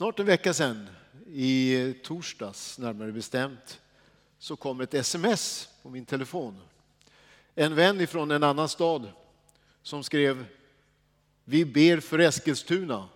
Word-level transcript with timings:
snart 0.00 0.18
en 0.18 0.26
vecka 0.26 0.54
sedan, 0.54 0.88
i 1.26 1.94
torsdags 2.02 2.78
närmare 2.78 3.12
bestämt, 3.12 3.80
så 4.38 4.56
kom 4.56 4.80
ett 4.80 4.94
sms 4.94 5.68
på 5.82 5.90
min 5.90 6.04
telefon. 6.04 6.60
En 7.54 7.74
vän 7.74 8.00
ifrån 8.00 8.30
en 8.30 8.42
annan 8.42 8.68
stad 8.68 9.08
som 9.82 10.02
skrev 10.04 10.44
Vi 11.44 11.64
ber 11.64 12.00
för 12.00 12.18
Eskilstuna 12.18 13.08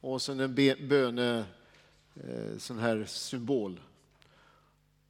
och 0.00 0.22
sen 0.22 0.40
en 0.40 0.54
böne, 0.88 1.44
eh, 2.14 2.58
sån 2.58 2.78
här 2.78 3.04
symbol. 3.06 3.80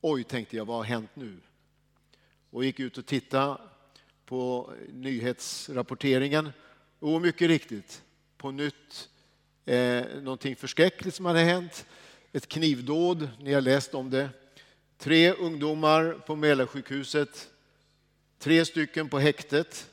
Oj, 0.01 0.25
tänkte 0.25 0.57
jag, 0.57 0.65
vad 0.65 0.77
har 0.77 0.85
hänt 0.85 1.11
nu? 1.15 1.37
Och 2.51 2.65
gick 2.65 2.81
ut 2.81 2.99
och 2.99 3.07
tittade 3.07 3.61
på 4.25 4.73
nyhetsrapporteringen. 4.93 6.53
Och 6.99 7.23
mycket 7.23 7.49
riktigt, 7.49 8.03
på 8.37 8.51
nytt 8.51 9.11
eh, 9.65 10.05
någonting 10.23 10.57
förskräckligt 10.57 11.15
som 11.15 11.27
hade 11.27 11.41
hänt. 11.41 11.87
Ett 12.33 12.49
knivdåd, 12.49 13.29
ni 13.41 13.53
har 13.53 13.61
läst 13.61 13.95
om 13.95 14.11
det. 14.11 14.29
Tre 14.99 15.33
ungdomar 15.33 16.13
på 16.27 16.37
Mälarsjukhuset, 16.37 17.51
tre 18.39 18.65
stycken 18.65 19.09
på 19.09 19.19
häktet. 19.19 19.91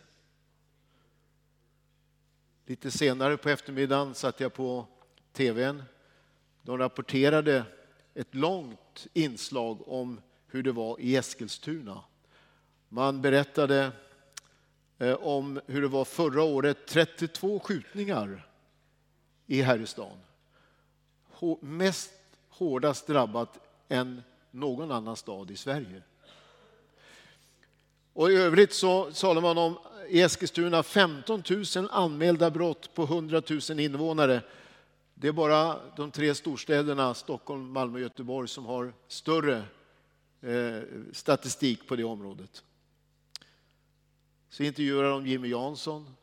Lite 2.66 2.92
senare 2.92 3.38
på 3.38 3.50
eftermiddagen 3.50 4.16
satt 4.16 4.40
jag 4.40 4.54
på 4.54 4.88
tvn. 5.34 5.84
De 6.62 6.78
rapporterade 6.78 7.64
ett 8.14 8.36
långt 8.36 9.08
inslag 9.14 9.88
om 9.88 10.22
hur 10.48 10.64
det 10.64 10.72
var 10.72 11.00
i 11.00 11.16
Eskilstuna. 11.16 12.04
Man 12.90 13.22
berättade 13.22 13.92
eh, 14.98 15.14
om 15.14 15.62
hur 15.68 15.82
det 15.82 15.88
var 15.88 16.06
förra 16.06 16.44
året, 16.44 16.78
32 16.88 17.60
skjutningar 17.60 18.47
i 19.48 19.62
Herrestaden. 19.62 20.18
Mest 21.62 22.12
hårdast 22.50 23.08
drabbat 23.08 23.60
än 23.90 24.24
någon 24.52 24.92
annan 24.92 25.16
stad 25.16 25.52
i 25.52 25.56
Sverige. 25.56 26.02
Och 28.14 28.32
I 28.32 28.36
övrigt 28.36 28.74
så 28.74 29.12
talar 29.12 29.42
man 29.42 29.58
om 29.58 29.78
i 30.10 30.22
Eskilstuna 30.22 30.84
15 30.84 31.44
000 31.76 31.88
anmälda 31.92 32.52
brott 32.52 32.94
på 32.94 33.04
100 33.04 33.42
000 33.70 33.80
invånare. 33.80 34.42
Det 35.14 35.28
är 35.28 35.32
bara 35.32 35.80
de 35.96 36.12
tre 36.12 36.36
storstäderna 36.36 37.14
Stockholm, 37.14 37.72
Malmö 37.72 37.94
och 37.94 38.02
Göteborg 38.02 38.48
som 38.48 38.66
har 38.66 38.94
större 39.08 39.64
eh, 40.42 40.82
statistik 41.12 41.88
på 41.88 41.96
det 41.96 42.04
området. 42.04 42.64
Så 44.50 44.64
intervjuar 44.64 45.04
de 45.04 45.28
Jimmy 45.28 45.48
Jansson, 45.48 46.16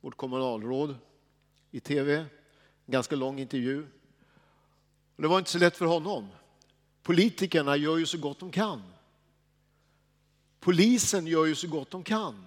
vårt 0.00 0.16
kommunalråd, 0.16 0.94
i 1.70 1.80
tv. 1.80 2.24
En 2.86 2.92
ganska 2.92 3.16
lång 3.16 3.38
intervju. 3.38 3.86
Det 5.16 5.28
var 5.28 5.38
inte 5.38 5.50
så 5.50 5.58
lätt 5.58 5.76
för 5.76 5.86
honom. 5.86 6.28
Politikerna 7.02 7.76
gör 7.76 7.96
ju 7.96 8.06
så 8.06 8.18
gott 8.18 8.38
de 8.38 8.50
kan. 8.50 8.82
Polisen 10.60 11.26
gör 11.26 11.44
ju 11.44 11.54
så 11.54 11.68
gott 11.68 11.90
de 11.90 12.04
kan. 12.04 12.46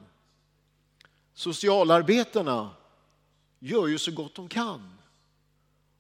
Socialarbetarna 1.33 2.75
gör 3.59 3.87
ju 3.87 3.97
så 3.97 4.11
gott 4.11 4.35
de 4.35 4.47
kan. 4.47 4.93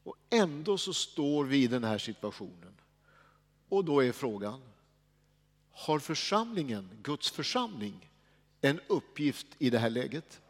Och 0.03 0.15
ändå 0.29 0.77
så 0.77 0.93
står 0.93 1.45
vi 1.45 1.63
i 1.63 1.67
den 1.67 1.83
här 1.83 1.97
situationen. 1.97 2.73
Och 3.69 3.85
då 3.85 4.03
är 4.03 4.11
frågan, 4.11 4.61
har 5.71 5.99
församlingen, 5.99 6.89
Guds 7.03 7.31
församling, 7.31 8.09
en 8.61 8.79
uppgift 8.87 9.47
i 9.57 9.69
det 9.69 9.79
här 9.79 9.89
läget? 9.89 10.41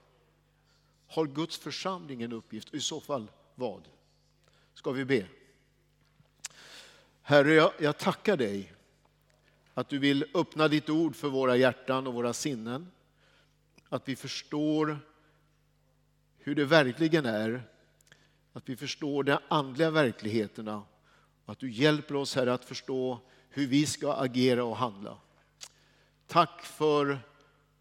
Har 1.07 1.25
Guds 1.25 1.57
församling 1.57 2.21
en 2.21 2.33
uppgift? 2.33 2.73
I 2.73 2.79
så 2.79 2.99
fall 2.99 3.27
vad? 3.59 3.88
Ska 4.73 4.91
vi 4.91 5.05
be? 5.05 5.25
Herre, 7.21 7.53
jag, 7.53 7.71
jag 7.79 7.97
tackar 7.97 8.38
dig 8.38 8.73
att 9.73 9.89
du 9.89 9.99
vill 9.99 10.25
öppna 10.33 10.67
ditt 10.67 10.89
ord 10.89 11.16
för 11.16 11.29
våra 11.29 11.55
hjärtan 11.55 12.07
och 12.07 12.13
våra 12.13 12.33
sinnen. 12.33 12.91
Att 13.89 14.09
vi 14.09 14.16
förstår 14.16 15.00
hur 16.38 16.56
det 16.56 16.66
verkligen 16.66 17.25
är. 17.25 17.63
Att 18.53 18.69
vi 18.69 18.75
förstår 18.75 19.23
de 19.23 19.38
andliga 19.47 19.91
verkligheterna. 19.91 20.84
Att 21.45 21.59
du 21.59 21.72
hjälper 21.72 22.16
oss, 22.16 22.35
Herre, 22.35 22.53
att 22.53 22.66
förstå 22.66 23.19
hur 23.50 23.67
vi 23.67 23.85
ska 23.85 24.13
agera 24.13 24.63
och 24.63 24.78
handla. 24.78 25.17
Tack 26.28 26.61
för 26.61 27.19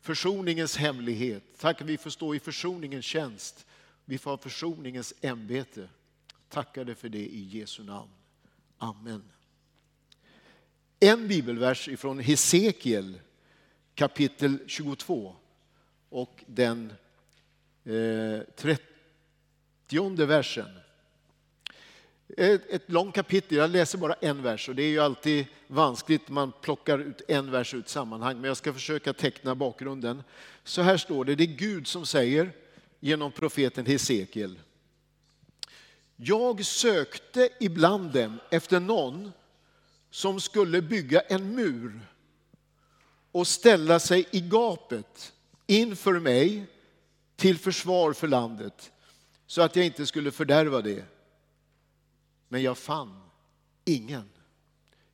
försoningens 0.01 0.77
hemlighet. 0.77 1.45
Tack 1.59 1.81
att 1.81 1.87
vi 1.87 1.99
får 1.99 2.11
stå 2.11 2.35
i 2.35 2.41
försoningens 2.41 3.05
tjänst. 3.05 3.67
Vi 4.09 4.19
får 4.19 4.31
ha 4.31 4.39
försoningens 4.39 5.15
ämbete. 5.21 5.89
Tackar 6.49 6.85
dig 6.85 6.95
för 6.95 7.09
det 7.09 7.19
i 7.19 7.43
Jesu 7.43 7.83
namn. 7.83 8.11
Amen. 8.79 9.23
En 11.01 11.29
bibelvers 11.29 11.89
ifrån 11.89 12.19
Hesekiel 12.19 13.21
kapitel 13.95 14.59
22 14.67 15.37
och 16.09 16.45
den 16.47 16.93
eh, 17.85 18.41
30 18.57 20.27
versen. 20.27 20.69
Ett, 22.29 22.71
ett 22.71 22.93
långt 22.93 23.15
kapitel, 23.15 23.59
jag 23.59 23.71
läser 23.71 23.99
bara 23.99 24.15
en 24.15 24.43
vers 24.43 24.69
och 24.69 24.75
det 24.75 24.83
är 24.83 24.91
ju 24.91 25.01
alltid 25.01 25.47
vanskligt 25.67 26.29
man 26.29 26.53
plockar 26.63 26.99
ut 26.99 27.23
en 27.29 27.51
vers 27.51 27.75
ur 27.75 27.81
ett 27.81 27.89
sammanhang, 27.89 28.41
men 28.41 28.49
jag 28.49 28.57
ska 28.57 28.73
försöka 28.73 29.13
teckna 29.13 29.55
bakgrunden. 29.55 30.23
Så 30.65 30.83
här 30.83 30.97
står 30.97 31.25
det, 31.25 31.35
det 31.35 31.45
är 31.45 31.57
Gud 31.57 31.87
som 31.87 32.07
säger 32.07 32.53
genom 33.01 33.33
profeten 33.33 33.87
Hesekiel. 33.87 34.61
Jag 36.17 36.65
sökte 36.65 37.49
ibland 37.61 38.13
dem 38.13 38.39
efter 38.51 38.81
någon 38.81 39.33
som 40.11 40.41
skulle 40.41 40.83
bygga 40.83 41.21
en 41.21 41.55
mur 41.55 42.01
och 43.33 43.47
ställa 43.47 44.01
sig 44.01 44.27
i 44.31 44.41
gapet 44.41 45.33
inför 45.67 46.19
mig 46.19 46.67
till 47.37 47.59
försvar 47.59 48.13
för 48.13 48.29
landet 48.29 48.93
så 49.47 49.63
att 49.63 49.77
jag 49.77 49.87
inte 49.87 50.07
skulle 50.07 50.31
fördärva 50.31 50.81
det. 50.83 51.05
Men 52.49 52.63
jag 52.63 52.79
fann 52.79 53.21
ingen. 53.85 54.31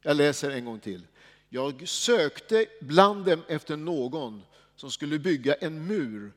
Jag 0.03 0.17
läser 0.17 0.51
en 0.51 0.65
gång 0.65 0.81
till. 0.81 1.07
Jag 1.49 1.89
sökte 1.89 2.67
bland 2.81 3.25
dem 3.25 3.43
efter 3.49 3.77
någon 3.77 4.43
som 4.77 4.91
skulle 4.91 5.19
bygga 5.19 5.55
en 5.55 5.87
mur 5.87 6.33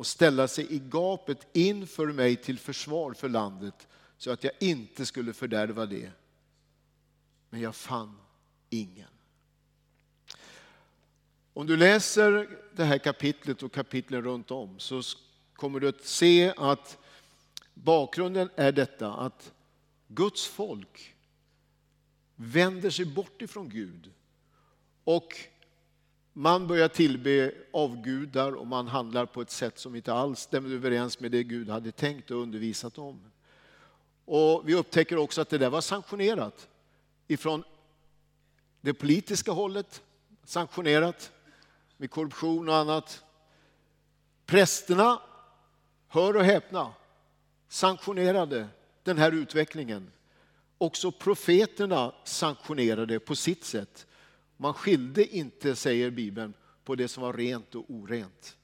och 0.00 0.06
ställa 0.06 0.48
sig 0.48 0.72
i 0.72 0.78
gapet 0.78 1.46
inför 1.52 2.06
mig 2.06 2.36
till 2.36 2.58
försvar 2.58 3.12
för 3.12 3.28
landet 3.28 3.88
så 4.18 4.30
att 4.30 4.44
jag 4.44 4.52
inte 4.60 5.06
skulle 5.06 5.32
fördärva 5.32 5.86
det. 5.86 6.10
Men 7.50 7.60
jag 7.60 7.74
fann 7.74 8.18
ingen. 8.70 9.08
Om 11.52 11.66
du 11.66 11.76
läser 11.76 12.58
det 12.76 12.84
här 12.84 12.98
kapitlet 12.98 13.62
och 13.62 13.72
kapitlen 13.72 14.22
runt 14.22 14.50
om 14.50 14.78
så 14.78 15.02
kommer 15.52 15.80
du 15.80 15.88
att 15.88 16.04
se 16.04 16.54
att 16.56 16.98
bakgrunden 17.74 18.50
är 18.56 18.72
detta 18.72 19.12
att 19.12 19.52
Guds 20.08 20.46
folk 20.46 21.16
vänder 22.36 22.90
sig 22.90 23.04
bort 23.04 23.42
ifrån 23.42 23.68
Gud 23.68 24.10
och 25.04 25.36
man 26.40 26.66
börjar 26.66 26.88
tillbe 26.88 27.52
avgudar 27.72 28.52
och 28.52 28.66
man 28.66 28.88
handlar 28.88 29.26
på 29.26 29.40
ett 29.40 29.50
sätt 29.50 29.78
som 29.78 29.96
inte 29.96 30.12
alls 30.12 30.40
stämmer 30.40 30.74
överens 30.74 31.20
med 31.20 31.30
det 31.30 31.44
Gud 31.44 31.68
hade 31.68 31.92
tänkt 31.92 32.30
och 32.30 32.42
undervisat 32.42 32.98
om. 32.98 33.20
Och 34.24 34.68
vi 34.68 34.74
upptäcker 34.74 35.16
också 35.16 35.40
att 35.40 35.48
det 35.48 35.58
där 35.58 35.70
var 35.70 35.80
sanktionerat 35.80 36.68
ifrån 37.28 37.64
det 38.80 38.94
politiska 38.94 39.52
hållet, 39.52 40.02
sanktionerat 40.44 41.32
med 41.96 42.10
korruption 42.10 42.68
och 42.68 42.76
annat. 42.76 43.24
Prästerna, 44.46 45.22
hör 46.08 46.36
och 46.36 46.44
häpna, 46.44 46.92
sanktionerade 47.68 48.68
den 49.02 49.18
här 49.18 49.32
utvecklingen. 49.32 50.12
Också 50.78 51.10
profeterna 51.10 52.14
sanktionerade 52.24 53.20
på 53.20 53.36
sitt 53.36 53.64
sätt. 53.64 54.06
Man 54.60 54.74
skilde 54.74 55.36
inte, 55.36 55.76
säger 55.76 56.10
Bibeln, 56.10 56.54
på 56.84 56.94
det 56.94 57.08
som 57.08 57.22
var 57.22 57.32
rent 57.32 57.74
och 57.74 57.84
orent. 57.90 58.56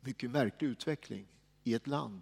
Mycket 0.00 0.30
märklig 0.30 0.68
utveckling 0.68 1.26
i 1.64 1.74
ett 1.74 1.86
land. 1.86 2.20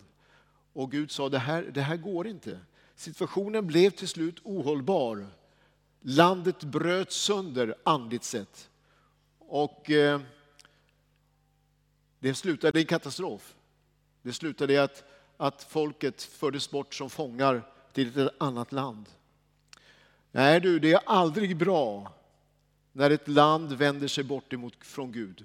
Och 0.73 0.91
Gud 0.91 1.11
sa, 1.11 1.29
det 1.29 1.39
här, 1.39 1.63
det 1.63 1.81
här 1.81 1.97
går 1.97 2.27
inte. 2.27 2.61
Situationen 2.95 3.67
blev 3.67 3.91
till 3.91 4.09
slut 4.09 4.41
ohållbar. 4.45 5.27
Landet 6.01 6.65
bröt 6.65 7.13
sönder 7.13 7.75
andligt 7.85 8.25
sett. 8.25 8.71
Och 9.39 9.91
eh, 9.91 10.21
det 12.19 12.35
slutade 12.35 12.81
i 12.81 12.85
katastrof. 12.85 13.57
Det 14.23 14.33
slutade 14.33 14.73
i 14.73 14.79
att, 14.79 15.05
att 15.37 15.63
folket 15.63 16.23
fördes 16.23 16.71
bort 16.71 16.95
som 16.95 17.11
fångar 17.11 17.73
till 17.93 18.19
ett 18.19 18.35
annat 18.39 18.73
land. 18.73 19.09
Nej 20.31 20.61
du, 20.61 20.79
det 20.79 20.93
är 20.93 21.01
aldrig 21.07 21.57
bra 21.57 22.13
när 22.97 23.11
ett 23.11 23.29
land 23.29 23.73
vänder 23.73 24.09
sig 24.09 24.25
bort 24.25 24.53
emot, 24.53 24.75
från 24.81 25.13
Gud. 25.13 25.45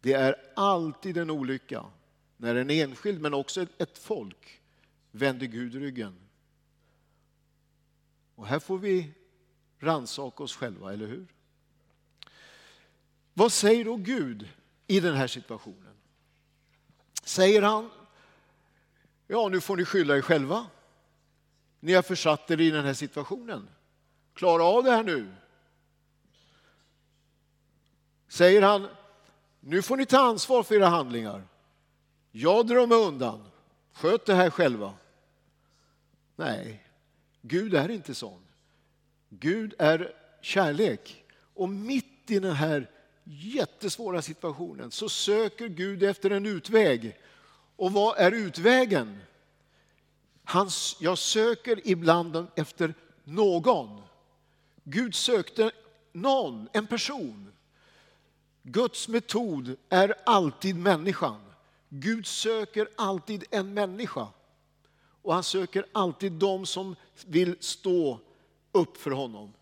Det 0.00 0.12
är 0.12 0.36
alltid 0.56 1.16
en 1.16 1.30
olycka 1.30 1.84
när 2.36 2.54
en 2.54 2.70
enskild, 2.70 3.20
men 3.20 3.34
också 3.34 3.66
ett 3.78 3.98
folk, 3.98 4.60
vänder 5.10 5.46
Gud 5.46 5.74
ryggen. 5.74 6.14
Och 8.34 8.46
här 8.46 8.58
får 8.58 8.78
vi 8.78 9.12
rannsaka 9.78 10.42
oss 10.42 10.56
själva, 10.56 10.92
eller 10.92 11.06
hur? 11.06 11.26
Vad 13.34 13.52
säger 13.52 13.84
då 13.84 13.96
Gud 13.96 14.48
i 14.86 15.00
den 15.00 15.14
här 15.14 15.26
situationen? 15.26 15.94
Säger 17.22 17.62
han, 17.62 17.90
ja 19.26 19.48
nu 19.48 19.60
får 19.60 19.76
ni 19.76 19.84
skylla 19.84 20.16
er 20.16 20.22
själva. 20.22 20.66
Ni 21.80 21.92
har 21.92 22.02
försatt 22.02 22.50
er 22.50 22.60
i 22.60 22.70
den 22.70 22.84
här 22.84 22.94
situationen. 22.94 23.68
Klara 24.34 24.64
av 24.64 24.84
det 24.84 24.90
här 24.90 25.04
nu. 25.04 25.34
Säger 28.30 28.62
han, 28.62 28.88
nu 29.60 29.82
får 29.82 29.96
ni 29.96 30.06
ta 30.06 30.18
ansvar 30.18 30.62
för 30.62 30.74
era 30.74 30.86
handlingar. 30.86 31.42
Jag 32.32 32.66
drar 32.66 32.86
mig 32.86 32.98
undan. 32.98 33.44
Sköt 33.92 34.26
det 34.26 34.34
här 34.34 34.50
själva. 34.50 34.94
Nej, 36.36 36.84
Gud 37.42 37.74
är 37.74 37.88
inte 37.88 38.14
sån. 38.14 38.40
Gud 39.28 39.74
är 39.78 40.12
kärlek. 40.40 41.24
Och 41.54 41.68
mitt 41.68 42.30
i 42.30 42.38
den 42.38 42.54
här 42.54 42.90
jättesvåra 43.24 44.22
situationen 44.22 44.90
så 44.90 45.08
söker 45.08 45.68
Gud 45.68 46.02
efter 46.02 46.30
en 46.30 46.46
utväg. 46.46 47.16
Och 47.76 47.92
vad 47.92 48.18
är 48.18 48.32
utvägen? 48.32 49.18
Han, 50.44 50.70
jag 51.00 51.18
söker 51.18 51.80
ibland 51.88 52.46
efter 52.56 52.94
någon. 53.24 54.02
Gud 54.84 55.14
sökte 55.14 55.70
någon, 56.12 56.68
en 56.72 56.86
person. 56.86 57.52
Guds 58.62 59.08
metod 59.08 59.76
är 59.88 60.14
alltid 60.26 60.76
människan. 60.76 61.40
Gud 61.88 62.26
söker 62.26 62.88
alltid 62.96 63.44
en 63.50 63.74
människa. 63.74 64.28
Och 65.22 65.34
han 65.34 65.42
söker 65.42 65.86
alltid 65.92 66.32
de 66.32 66.66
som 66.66 66.96
vill 67.26 67.56
stå 67.60 68.20
upp 68.72 68.96
för 68.96 69.10
honom. 69.10 69.52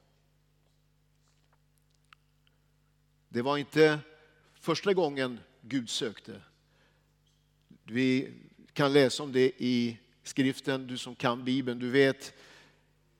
Det 3.29 3.43
var 3.43 3.59
inte 3.59 3.99
första 4.55 4.95
gången 4.95 5.41
Gud 5.61 5.91
sökte. 5.91 6.43
Vi 7.85 8.33
kan 8.73 8.93
läsa 8.93 9.23
om 9.23 9.33
det 9.33 9.53
i 9.59 9.99
skriften, 10.23 10.87
du 10.87 10.99
som 10.99 11.15
kan 11.15 11.45
Bibeln, 11.45 11.79
du 11.79 11.91
vet 11.91 12.35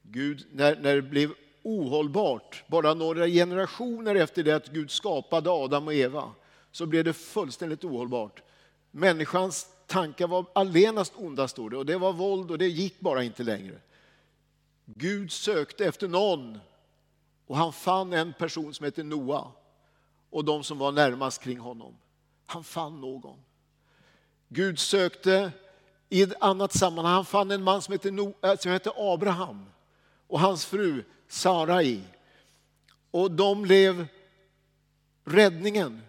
Gud, 0.03 0.47
när, 0.53 0.77
när 0.77 0.95
det 0.95 1.03
blev 1.03 1.35
ohållbart, 1.69 2.65
bara 2.67 2.95
några 2.95 3.27
generationer 3.27 4.15
efter 4.15 4.43
det 4.43 4.53
att 4.53 4.69
Gud 4.69 4.91
skapade 4.91 5.51
Adam 5.51 5.87
och 5.87 5.95
Eva, 5.95 6.33
så 6.73 6.87
blev 6.87 7.05
det 7.05 7.13
fullständigt 7.13 7.85
ohållbart. 7.85 8.43
Människans 8.91 9.67
tankar 9.87 10.27
var 10.29 10.47
allenast 10.53 11.13
onda, 11.17 11.49
stod 11.49 11.71
det, 11.71 11.77
och 11.77 11.87
det 11.87 11.99
var 11.99 12.13
våld 12.13 12.51
och 12.51 12.59
det 12.59 12.67
gick 12.67 13.01
bara 13.01 13.25
inte 13.25 13.43
längre. 13.43 13.75
Gud 14.85 15.33
sökte 15.33 15.85
efter 15.85 16.09
någon 16.09 16.59
och 17.47 17.57
han 17.57 17.73
fann 17.73 18.13
en 18.13 18.33
person 18.33 18.75
som 18.75 18.85
hette 18.85 19.03
Noa 19.03 19.53
och 20.31 20.45
de 20.45 20.65
som 20.65 20.79
var 20.79 20.93
närmast 20.93 21.43
kring 21.43 21.59
honom. 21.59 21.95
Han 22.47 22.65
fann 22.65 23.01
någon. 23.01 23.39
Gud 24.49 24.79
sökte 24.79 25.53
i 26.09 26.23
ett 26.23 26.43
annat 26.43 26.73
sammanhang. 26.73 27.15
Han 27.15 27.25
fann 27.25 27.51
en 27.51 27.63
man 27.63 27.83
som 27.83 27.93
hette, 27.93 28.11
no, 28.11 28.35
eh, 28.43 28.57
som 28.57 28.73
hette 28.73 28.91
Abraham 28.97 29.67
och 30.29 30.41
hans 30.41 30.65
fru 30.65 31.05
Sarai. 31.29 32.03
Och 33.11 33.31
de 33.31 33.63
blev 33.63 34.07
räddningen 35.25 36.03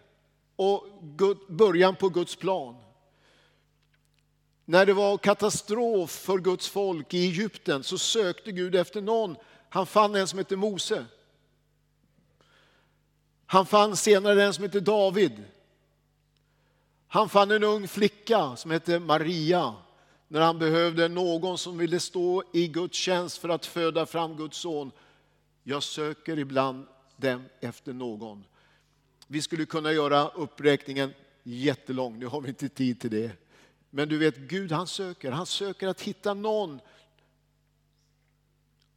och 0.56 0.86
början 1.48 1.96
på 1.96 2.10
Guds 2.10 2.36
plan. 2.36 2.76
När 4.66 4.86
det 4.86 4.94
var 4.94 5.18
katastrof 5.18 6.12
för 6.12 6.38
Guds 6.38 6.70
folk 6.70 7.14
i 7.14 7.26
Egypten 7.26 7.84
så 7.84 7.98
sökte 7.98 8.52
Gud 8.52 8.76
efter 8.76 9.02
någon. 9.02 9.36
Han 9.70 9.86
fann 9.86 10.16
en 10.16 10.28
som 10.28 10.40
hette 10.40 10.56
Mose. 10.56 11.06
Han 13.46 13.66
fann 13.66 13.96
senare 13.96 14.44
en 14.44 14.54
som 14.54 14.64
hette 14.64 14.80
David. 14.80 15.44
Han 17.08 17.30
fann 17.30 17.52
en 17.52 17.64
ung 17.64 17.88
flicka 17.88 18.56
som 18.56 18.72
hette 18.72 19.00
Maria 19.00 19.76
när 20.32 20.42
han 20.42 20.60
behövde 20.60 21.08
någon 21.08 21.58
som 21.58 21.78
ville 21.78 22.00
stå 22.00 22.44
i 22.54 22.68
Guds 22.68 22.98
tjänst 22.98 23.38
för 23.38 23.50
att 23.50 23.66
föda 23.66 24.06
fram 24.06 24.38
Guds 24.38 24.58
son. 24.58 24.92
Jag 25.64 25.84
söker 25.84 26.40
ibland 26.40 26.86
dem 27.18 27.44
efter 27.60 27.94
någon. 27.94 28.46
Vi 29.28 29.42
skulle 29.42 29.66
kunna 29.66 29.92
göra 29.92 30.28
uppräkningen 30.28 31.14
jättelång, 31.44 32.20
nu 32.20 32.26
har 32.26 32.42
vi 32.42 32.50
inte 32.50 32.70
tid 32.70 33.00
till 33.02 33.12
det. 33.12 33.32
Men 33.90 34.10
du 34.10 34.18
vet, 34.18 34.38
Gud 34.38 34.72
han 34.72 34.88
söker, 34.88 35.32
han 35.32 35.46
söker 35.46 35.88
att 35.88 36.02
hitta 36.02 36.34
någon. 36.34 36.80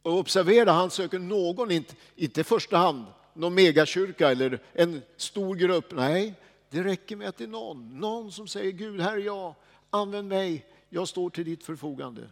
Och 0.01 0.17
observera, 0.17 0.71
han 0.71 0.91
söker 0.91 1.19
någon, 1.19 1.71
inte, 1.71 1.95
inte 2.15 2.41
i 2.41 2.43
första 2.43 2.77
hand 2.77 3.05
någon 3.33 3.53
megakyrka 3.53 4.31
eller 4.31 4.59
en 4.73 5.01
stor 5.17 5.55
grupp. 5.55 5.85
Nej, 5.91 6.33
det 6.69 6.83
räcker 6.83 7.15
med 7.15 7.29
att 7.29 7.37
det 7.37 7.43
är 7.43 7.47
någon, 7.47 7.99
någon 7.99 8.31
som 8.31 8.47
säger 8.47 8.71
Gud, 8.71 9.01
här 9.01 9.13
är 9.13 9.21
jag, 9.21 9.55
använd 9.89 10.27
mig, 10.27 10.65
jag 10.93 11.07
står 11.07 11.29
till 11.29 11.45
ditt 11.45 11.63
förfogande. 11.63 12.29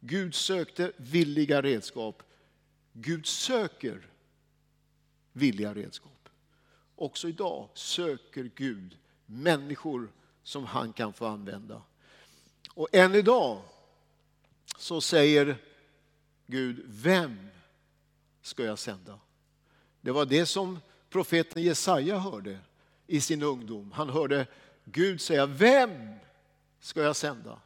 Gud 0.00 0.34
sökte 0.34 0.92
villiga 0.96 1.62
redskap. 1.62 2.22
Gud 2.92 3.26
söker 3.26 4.06
villiga 5.32 5.74
redskap. 5.74 6.28
Också 6.96 7.28
idag 7.28 7.68
söker 7.74 8.50
Gud 8.54 8.98
människor 9.26 10.12
som 10.42 10.64
han 10.64 10.92
kan 10.92 11.12
få 11.12 11.26
använda. 11.26 11.82
Och 12.74 12.88
än 12.92 13.14
idag 13.14 13.62
så 14.78 15.00
säger 15.00 15.56
Gud, 16.46 16.84
vem 16.86 17.46
ska 18.42 18.64
jag 18.64 18.78
sända? 18.78 19.20
Det 20.00 20.10
var 20.10 20.26
det 20.26 20.46
som 20.46 20.78
profeten 21.10 21.62
Jesaja 21.62 22.18
hörde 22.18 22.58
i 23.06 23.20
sin 23.20 23.42
ungdom. 23.42 23.92
Han 23.92 24.08
hörde 24.08 24.46
Gud 24.84 25.20
säga, 25.20 25.46
vem 25.46 26.14
ska 26.80 27.02
jag 27.02 27.16
sända? 27.16 27.60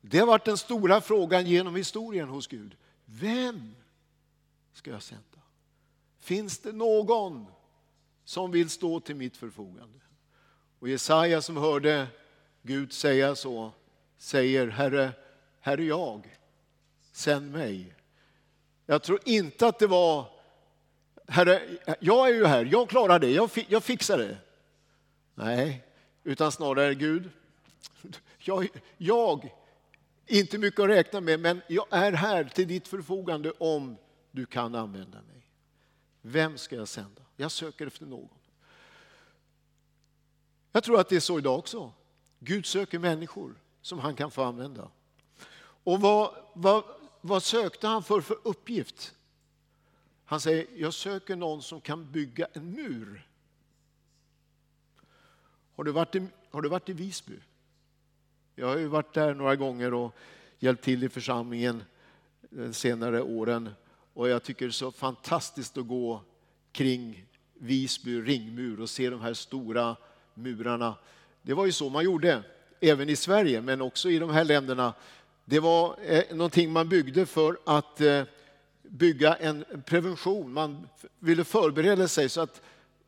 Det 0.00 0.18
har 0.18 0.26
varit 0.26 0.44
den 0.44 0.58
stora 0.58 1.00
frågan 1.00 1.46
genom 1.46 1.76
historien 1.76 2.28
hos 2.28 2.46
Gud. 2.46 2.76
Vem 3.04 3.74
ska 4.72 4.90
jag 4.90 5.02
sända? 5.02 5.24
Finns 6.18 6.58
det 6.58 6.72
någon 6.72 7.46
som 8.24 8.50
vill 8.50 8.70
stå 8.70 9.00
till 9.00 9.16
mitt 9.16 9.36
förfogande? 9.36 9.98
Och 10.78 10.88
Jesaja 10.88 11.42
som 11.42 11.56
hörde 11.56 12.06
Gud 12.62 12.92
säga 12.92 13.34
så, 13.34 13.72
säger 14.18 14.68
Herre, 14.68 15.12
här 15.60 15.78
är 15.78 15.82
jag, 15.82 16.36
sänd 17.12 17.52
mig. 17.52 17.94
Jag 18.86 19.02
tror 19.02 19.20
inte 19.24 19.66
att 19.66 19.78
det 19.78 19.86
var 19.86 20.40
Herre, 21.28 21.62
jag 22.00 22.28
är 22.28 22.34
ju 22.34 22.46
här, 22.46 22.64
jag 22.64 22.88
klarar 22.88 23.18
det, 23.18 23.30
jag, 23.30 23.50
jag 23.68 23.84
fixar 23.84 24.18
det. 24.18 24.38
Nej, 25.34 25.84
utan 26.24 26.52
snarare 26.52 26.94
Gud, 26.94 27.30
jag, 28.38 28.68
jag, 28.96 29.52
inte 30.30 30.58
mycket 30.58 30.80
att 30.80 30.88
räkna 30.88 31.20
med, 31.20 31.40
men 31.40 31.62
jag 31.68 31.86
är 31.90 32.12
här 32.12 32.44
till 32.44 32.68
ditt 32.68 32.88
förfogande 32.88 33.50
om 33.50 33.96
du 34.30 34.46
kan 34.46 34.74
använda 34.74 35.22
mig. 35.22 35.46
Vem 36.22 36.58
ska 36.58 36.76
jag 36.76 36.88
sända? 36.88 37.22
Jag 37.36 37.50
söker 37.50 37.86
efter 37.86 38.06
någon. 38.06 38.28
Jag 40.72 40.84
tror 40.84 41.00
att 41.00 41.08
det 41.08 41.16
är 41.16 41.20
så 41.20 41.38
idag 41.38 41.58
också. 41.58 41.92
Gud 42.38 42.66
söker 42.66 42.98
människor 42.98 43.54
som 43.82 43.98
han 43.98 44.14
kan 44.14 44.30
få 44.30 44.42
använda. 44.42 44.90
Och 45.60 46.00
vad, 46.00 46.34
vad, 46.54 46.84
vad 47.20 47.42
sökte 47.42 47.86
han 47.86 48.02
för, 48.02 48.20
för 48.20 48.38
uppgift? 48.44 49.14
Han 50.24 50.40
säger, 50.40 50.66
jag 50.76 50.94
söker 50.94 51.36
någon 51.36 51.62
som 51.62 51.80
kan 51.80 52.12
bygga 52.12 52.46
en 52.52 52.70
mur. 52.70 53.28
Har 55.74 55.84
du 55.84 55.92
varit 55.92 56.14
i, 56.14 56.26
har 56.50 56.62
du 56.62 56.68
varit 56.68 56.88
i 56.88 56.92
Visby? 56.92 57.38
Jag 58.54 58.66
har 58.66 58.76
ju 58.76 58.86
varit 58.86 59.14
där 59.14 59.34
några 59.34 59.56
gånger 59.56 59.94
och 59.94 60.16
hjälpt 60.58 60.84
till 60.84 61.04
i 61.04 61.08
församlingen 61.08 61.82
de 62.50 62.72
senare 62.72 63.22
åren. 63.22 63.70
Och 64.14 64.28
jag 64.28 64.42
tycker 64.42 64.66
det 64.66 64.70
är 64.70 64.72
så 64.72 64.92
fantastiskt 64.92 65.78
att 65.78 65.86
gå 65.86 66.20
kring 66.72 67.24
Visby 67.54 68.20
ringmur 68.20 68.80
och 68.80 68.90
se 68.90 69.10
de 69.10 69.20
här 69.20 69.34
stora 69.34 69.96
murarna. 70.34 70.94
Det 71.42 71.54
var 71.54 71.66
ju 71.66 71.72
så 71.72 71.88
man 71.88 72.04
gjorde, 72.04 72.42
även 72.80 73.08
i 73.08 73.16
Sverige, 73.16 73.60
men 73.60 73.80
också 73.80 74.10
i 74.10 74.18
de 74.18 74.30
här 74.30 74.44
länderna. 74.44 74.94
Det 75.44 75.60
var 75.60 75.96
eh, 76.02 76.24
någonting 76.30 76.72
man 76.72 76.88
byggde 76.88 77.26
för 77.26 77.58
att 77.66 78.00
eh, 78.00 78.22
bygga 78.82 79.34
en 79.34 79.64
prevention. 79.86 80.52
Man 80.52 80.88
ville 81.18 81.44
förbereda 81.44 82.08
sig 82.08 82.28
så 82.28 82.40
att 82.40 82.62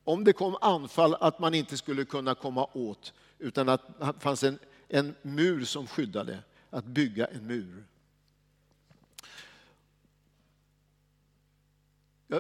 om 0.04 0.25
det 0.25 0.32
kom 0.32 0.56
anfall 0.61 1.14
att 1.20 1.38
man 1.38 1.54
inte 1.54 1.76
skulle 1.76 2.04
kunna 2.04 2.34
komma 2.34 2.66
åt 2.72 3.12
utan 3.38 3.68
att 3.68 4.00
det 4.00 4.12
fanns 4.20 4.42
en, 4.44 4.58
en 4.92 5.14
mur 5.22 5.64
som 5.64 5.87
skyddade. 5.87 6.38
Att 6.70 6.84
bygga 6.84 7.26
en 7.26 7.46
mur. 7.46 7.84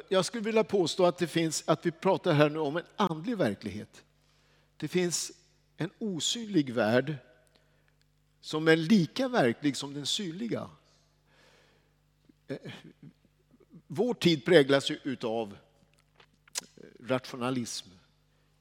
Jag 0.08 0.24
skulle 0.24 0.42
vilja 0.42 0.64
påstå 0.64 1.06
att 1.06 1.18
det 1.18 1.26
finns, 1.26 1.64
att 1.66 1.86
vi 1.86 1.90
pratar 1.90 2.32
här 2.32 2.50
nu 2.50 2.58
om 2.58 2.76
en 2.76 2.84
andlig 2.96 3.38
verklighet. 3.38 4.04
Det 4.76 4.88
finns 4.88 5.32
en 5.76 5.90
osynlig 5.98 6.72
värld 6.72 7.16
som 8.40 8.68
är 8.68 8.76
lika 8.76 9.28
verklig 9.28 9.76
som 9.76 9.94
den 9.94 10.06
synliga. 10.06 10.70
Eh, 12.48 12.56
vår 13.86 14.14
tid 14.14 14.44
präglas 14.44 14.90
ju 14.90 15.16
av 15.22 15.56
eh, 16.76 16.84
rationalism. 17.00 17.88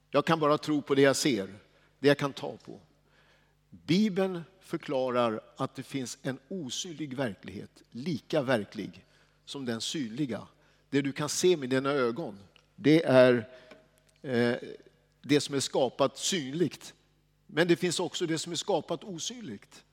Jag 0.10 0.26
kan 0.26 0.40
bara 0.40 0.58
tro 0.58 0.82
på 0.82 0.96
det 0.96 1.02
jag 1.02 1.16
ser, 1.16 1.56
det 2.00 2.08
jag 2.08 2.18
kan 2.18 2.34
ta 2.34 2.58
på. 2.58 2.80
Bibeln 3.72 4.44
förklarar 4.60 5.42
att 5.56 5.76
det 5.76 5.84
finns 5.84 6.18
en 6.22 6.40
osynlig 6.48 7.14
verklighet, 7.14 7.84
lika 7.92 8.42
verklig 8.42 9.06
som 9.46 9.66
den 9.66 9.82
synliga. 9.82 10.48
Det 10.90 11.02
du 11.02 11.12
kan 11.12 11.30
se 11.30 11.58
med 11.58 11.70
dina 11.70 11.92
ögon, 11.92 12.40
det 12.76 13.04
är 13.04 13.50
eh, 14.22 14.56
det 15.22 15.42
som 15.42 15.56
är 15.56 15.60
skapat 15.60 16.18
synligt. 16.18 16.94
Men 17.48 17.68
det 17.68 17.76
finns 17.76 18.00
också 18.00 18.26
det 18.26 18.38
som 18.38 18.52
är 18.52 18.56
skapat 18.56 19.04
osynligt. 19.04 19.84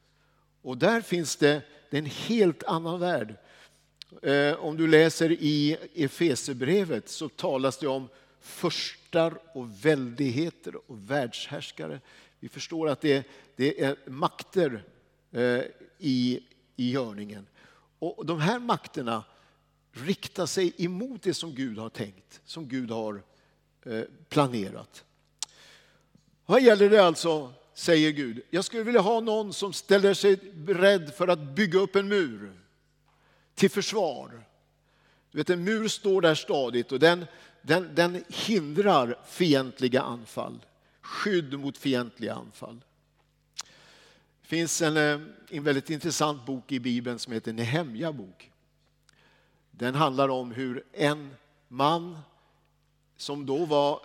Och 0.63 0.79
där 0.79 1.01
finns 1.01 1.37
det, 1.37 1.63
det 1.91 1.97
är 1.97 2.03
en 2.03 2.07
helt 2.07 2.63
annan 2.63 3.01
värld. 3.01 3.35
Eh, 4.23 4.55
om 4.55 4.77
du 4.77 4.87
läser 4.87 5.33
i 5.33 5.77
Efesebrevet 5.95 7.09
så 7.09 7.29
talas 7.29 7.79
det 7.79 7.89
om 7.89 8.09
förstar 8.41 9.39
och 9.55 9.85
väldigheter 9.85 10.91
och 10.91 11.11
världshärskare. 11.11 12.01
Vi 12.41 12.49
förstår 12.49 12.89
att 12.89 13.01
det, 13.01 13.27
det 13.57 13.83
är 13.83 13.97
makter 14.07 14.85
eh, 15.33 15.63
i, 15.99 16.41
i 16.77 16.91
görningen. 16.91 17.47
Och 17.99 18.27
de 18.27 18.41
här 18.41 18.59
makterna 18.59 19.25
riktar 19.93 20.47
sig 20.47 20.73
emot 20.77 21.23
det 21.23 21.35
som 21.35 21.55
Gud 21.55 21.79
har 21.79 21.89
tänkt, 21.89 22.41
som 22.45 22.69
Gud 22.69 22.91
har 22.91 23.23
eh, 23.85 24.03
planerat. 24.29 25.05
Vad 26.47 26.63
gäller 26.63 26.91
det 26.91 27.05
alltså, 27.05 27.53
säger 27.75 28.11
Gud, 28.11 28.43
jag 28.51 28.65
skulle 28.65 28.83
vilja 28.83 29.01
ha 29.01 29.21
någon 29.21 29.53
som 29.53 29.73
ställer 29.73 30.15
sig 30.15 30.37
beredd 30.55 31.15
för 31.15 31.29
att 31.29 31.39
bygga 31.39 31.79
upp 31.79 31.97
en 31.97 32.09
mur 32.09 32.53
till 33.55 33.71
försvar. 33.71 34.45
Du 35.31 35.39
vet, 35.39 35.51
en 35.51 35.65
mur 35.65 35.89
står 35.89 36.21
där 36.21 36.35
stadigt 36.35 36.93
och 36.93 36.99
den, 36.99 37.25
den, 37.63 37.95
den 37.95 38.25
hindrar 38.29 39.19
fientliga 39.27 40.03
anfall. 40.03 40.59
Skydd 41.09 41.59
mot 41.59 41.79
fientliga 41.79 42.35
anfall. 42.35 42.81
Det 44.43 44.49
finns 44.49 44.83
en, 44.83 44.97
eh, 44.97 45.21
en 45.51 45.65
väldigt 45.65 45.91
intressant 45.91 46.47
bok 46.47 46.73
i 46.73 46.81
Bibeln 46.81 47.19
som 47.19 47.33
heter 47.33 47.53
Nehemja 47.53 48.13
bok. 48.13 48.51
Den 49.71 49.95
handlar 49.95 50.29
om 50.29 50.51
hur 50.51 50.85
en 50.93 51.35
man 51.69 52.19
som 53.17 53.47
då 53.47 53.65
var 53.65 54.01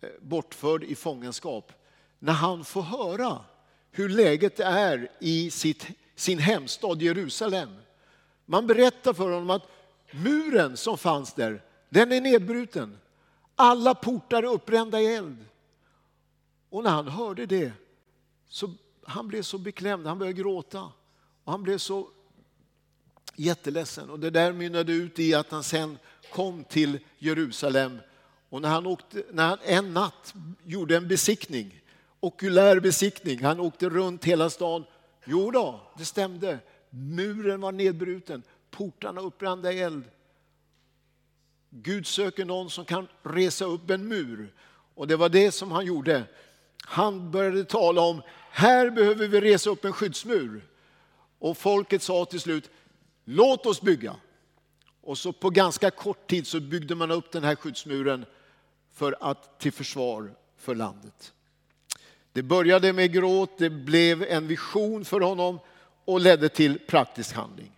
eh, 0.00 0.08
bortförd 0.20 0.84
i 0.84 0.94
fångenskap, 0.94 1.72
när 2.18 2.32
han 2.32 2.64
får 2.64 2.82
höra 2.82 3.44
hur 3.90 4.08
läget 4.08 4.60
är 4.60 5.10
i 5.18 5.50
sitt, 5.50 5.86
sin 6.14 6.38
hemstad 6.38 7.02
Jerusalem. 7.02 7.76
Man 8.46 8.66
berättar 8.66 9.12
för 9.12 9.30
honom 9.30 9.50
att 9.50 9.68
muren 10.10 10.76
som 10.76 10.98
fanns 10.98 11.34
där, 11.34 11.62
den 11.88 12.12
är 12.12 12.20
nedbruten. 12.20 12.98
Alla 13.56 13.94
portar 13.94 14.42
är 14.42 14.46
uppbrända 14.46 15.00
i 15.00 15.14
eld. 15.14 15.44
Och 16.70 16.84
när 16.84 16.90
han 16.90 17.08
hörde 17.08 17.46
det 17.46 17.72
så 18.48 18.70
han 19.08 19.28
blev 19.28 19.42
så 19.42 19.58
beklämd, 19.58 20.06
han 20.06 20.18
började 20.18 20.38
gråta. 20.38 20.92
Och 21.44 21.52
han 21.52 21.62
blev 21.62 21.78
så 21.78 22.08
jätteledsen. 23.36 24.10
Och 24.10 24.20
det 24.20 24.30
där 24.30 24.52
mynnade 24.52 24.92
ut 24.92 25.18
i 25.18 25.34
att 25.34 25.50
han 25.50 25.64
sen 25.64 25.98
kom 26.32 26.64
till 26.64 26.98
Jerusalem. 27.18 27.98
Och 28.48 28.62
när 28.62 28.68
han, 28.68 28.86
åkte, 28.86 29.24
när 29.30 29.48
han 29.48 29.58
en 29.62 29.94
natt 29.94 30.34
gjorde 30.64 30.96
en 30.96 31.08
besiktning, 31.08 31.80
okulär 32.20 32.80
besiktning, 32.80 33.44
han 33.44 33.60
åkte 33.60 33.88
runt 33.88 34.24
hela 34.24 34.50
stan. 34.50 34.84
Jo 35.24 35.50
då, 35.50 35.80
det 35.98 36.04
stämde. 36.04 36.58
Muren 36.90 37.60
var 37.60 37.72
nedbruten, 37.72 38.42
portarna 38.70 39.20
uppbrända 39.20 39.72
i 39.72 39.80
eld. 39.80 40.04
Gud 41.70 42.06
söker 42.06 42.44
någon 42.44 42.70
som 42.70 42.84
kan 42.84 43.08
resa 43.22 43.64
upp 43.64 43.90
en 43.90 44.08
mur. 44.08 44.54
Och 44.94 45.06
det 45.06 45.16
var 45.16 45.28
det 45.28 45.52
som 45.52 45.72
han 45.72 45.86
gjorde. 45.86 46.24
Han 46.84 47.30
började 47.30 47.64
tala 47.64 48.00
om, 48.00 48.22
här 48.50 48.90
behöver 48.90 49.28
vi 49.28 49.40
resa 49.40 49.70
upp 49.70 49.84
en 49.84 49.92
skyddsmur. 49.92 50.64
Och 51.38 51.58
folket 51.58 52.02
sa 52.02 52.24
till 52.24 52.40
slut, 52.40 52.70
låt 53.24 53.66
oss 53.66 53.80
bygga. 53.80 54.16
Och 55.00 55.18
så 55.18 55.32
på 55.32 55.50
ganska 55.50 55.90
kort 55.90 56.30
tid 56.30 56.46
så 56.46 56.60
byggde 56.60 56.94
man 56.94 57.10
upp 57.10 57.32
den 57.32 57.44
här 57.44 57.54
skyddsmuren 57.54 58.24
för 58.92 59.16
att, 59.20 59.58
till 59.58 59.72
försvar 59.72 60.34
för 60.56 60.74
landet. 60.74 61.32
Det 62.32 62.42
började 62.42 62.92
med 62.92 63.12
gråt, 63.12 63.58
det 63.58 63.70
blev 63.70 64.22
en 64.22 64.46
vision 64.46 65.04
för 65.04 65.20
honom 65.20 65.58
och 66.04 66.20
ledde 66.20 66.48
till 66.48 66.78
praktisk 66.78 67.34
handling. 67.34 67.72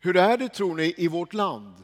Hur 0.00 0.16
är 0.16 0.38
det 0.38 0.48
tror 0.48 0.76
ni 0.76 0.94
i 0.96 1.08
vårt 1.08 1.34
land? 1.34 1.74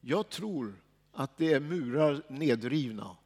Jag 0.00 0.28
tror 0.28 0.74
att 1.12 1.36
det 1.36 1.52
är 1.52 1.60
murar 1.60 2.22
nedrivna 2.28 3.16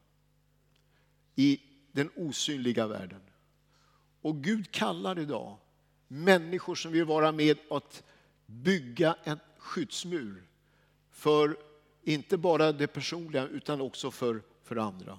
i 1.34 1.60
den 1.92 2.10
osynliga 2.16 2.86
världen. 2.86 3.20
Och 4.20 4.36
Gud 4.36 4.70
kallar 4.70 5.18
idag 5.18 5.56
människor 6.08 6.74
som 6.74 6.92
vill 6.92 7.04
vara 7.04 7.32
med 7.32 7.58
att 7.70 8.02
bygga 8.46 9.16
en 9.24 9.38
skyddsmur 9.58 10.42
för 11.10 11.56
inte 12.02 12.36
bara 12.36 12.72
det 12.72 12.86
personliga 12.86 13.46
utan 13.46 13.80
också 13.80 14.10
för, 14.10 14.42
för 14.62 14.76
andra. 14.76 15.18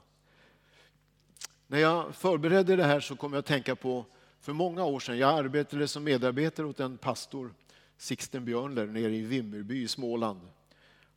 När 1.67 1.79
jag 1.79 2.15
förberedde 2.15 2.75
det 2.75 2.83
här 2.83 2.99
så 2.99 3.15
kom 3.15 3.33
jag 3.33 3.39
att 3.39 3.45
tänka 3.45 3.75
på 3.75 4.05
för 4.39 4.53
många 4.53 4.83
år 4.83 4.99
sedan. 4.99 5.17
Jag 5.17 5.39
arbetade 5.39 5.87
som 5.87 6.03
medarbetare 6.03 6.65
åt 6.65 6.79
en 6.79 6.97
pastor, 6.97 7.53
Sixten 7.97 8.45
Björnler, 8.45 8.85
nere 8.85 9.15
i 9.15 9.21
Vimmerby 9.21 9.83
i 9.83 9.87
Småland. 9.87 10.41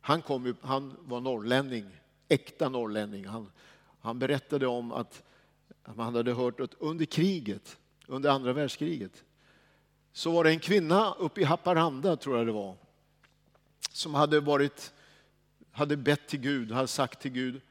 Han, 0.09 0.21
kom, 0.21 0.55
han 0.61 0.97
var 0.99 1.21
norrlänning, 1.21 1.85
äkta 2.27 2.69
norrlänning. 2.69 3.25
Han, 3.25 3.51
han 4.01 4.19
berättade 4.19 4.67
om 4.67 4.91
att 4.91 5.23
man 5.95 6.15
hade 6.15 6.33
hört 6.33 6.59
att 6.59 6.73
under 6.79 7.05
kriget, 7.05 7.77
under 8.07 8.29
andra 8.29 8.53
världskriget, 8.53 9.23
så 10.13 10.31
var 10.31 10.43
det 10.43 10.49
en 10.49 10.59
kvinna 10.59 11.13
uppe 11.13 11.41
i 11.41 11.43
Haparanda, 11.43 12.15
tror 12.15 12.37
jag 12.37 12.47
det 12.47 12.51
var, 12.51 12.75
som 13.91 14.13
hade 14.13 14.39
varit 14.39 14.93
hade 15.71 15.97
bett 15.97 16.27
till 16.27 16.39
Gud, 16.39 16.71
hade 16.71 16.87
sagt 16.87 17.21
till 17.21 17.31
Gud, 17.31 17.61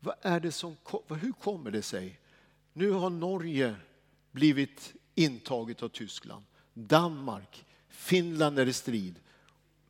vad 0.00 0.14
är 0.22 0.40
det 0.40 0.52
som, 0.52 0.76
hur 1.08 1.32
kommer 1.32 1.70
det 1.70 1.82
sig? 1.82 2.20
Nu 2.72 2.90
har 2.90 3.10
Norge 3.10 3.74
blivit 4.30 4.94
intaget 5.14 5.82
av 5.82 5.88
Tyskland. 5.88 6.44
Danmark, 6.74 7.64
Finland 7.88 8.58
är 8.58 8.66
i 8.66 8.72
strid. 8.72 9.20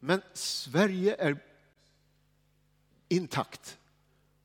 Men 0.00 0.22
Sverige 0.32 1.16
är 1.18 1.38
intakt. 3.08 3.78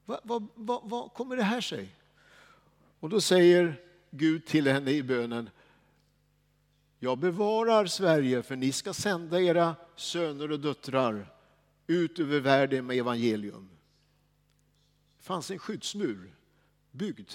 Vad, 0.06 0.20
va, 0.24 0.48
va, 0.56 0.82
va 0.86 1.10
kommer 1.10 1.36
det 1.36 1.44
här 1.44 1.62
sig? 1.62 1.96
Och 3.00 3.10
då 3.10 3.22
säger 3.22 3.82
Gud 4.10 4.46
till 4.46 4.68
henne 4.68 4.92
i 4.92 5.04
bönen, 5.04 5.50
jag 7.00 7.18
bevarar 7.18 7.86
Sverige 7.86 8.44
för 8.44 8.56
ni 8.56 8.72
ska 8.72 8.94
sända 8.94 9.42
era 9.42 9.76
söner 9.96 10.52
och 10.52 10.60
döttrar 10.60 11.34
ut 11.88 12.20
över 12.20 12.40
världen 12.40 12.86
med 12.86 12.98
evangelium. 12.98 13.70
Det 15.18 15.24
fanns 15.24 15.52
en 15.52 15.60
skyddsmur 15.60 16.36
byggd 16.92 17.32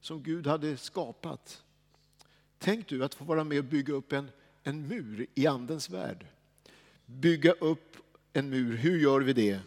som 0.00 0.22
Gud 0.22 0.46
hade 0.46 0.76
skapat. 0.76 1.62
Tänk 2.58 2.88
du 2.88 3.04
att 3.04 3.14
få 3.14 3.24
vara 3.24 3.44
med 3.44 3.58
och 3.58 3.64
bygga 3.64 3.94
upp 3.94 4.12
en, 4.12 4.30
en 4.62 4.88
mur 4.88 5.26
i 5.34 5.46
Andens 5.46 5.90
värld. 5.90 6.26
Bygga 7.06 7.52
upp 7.52 7.96
en 8.32 8.50
mur, 8.50 8.76
hur 8.76 8.98
gör 8.98 9.20
vi 9.20 9.32
det? 9.32 9.60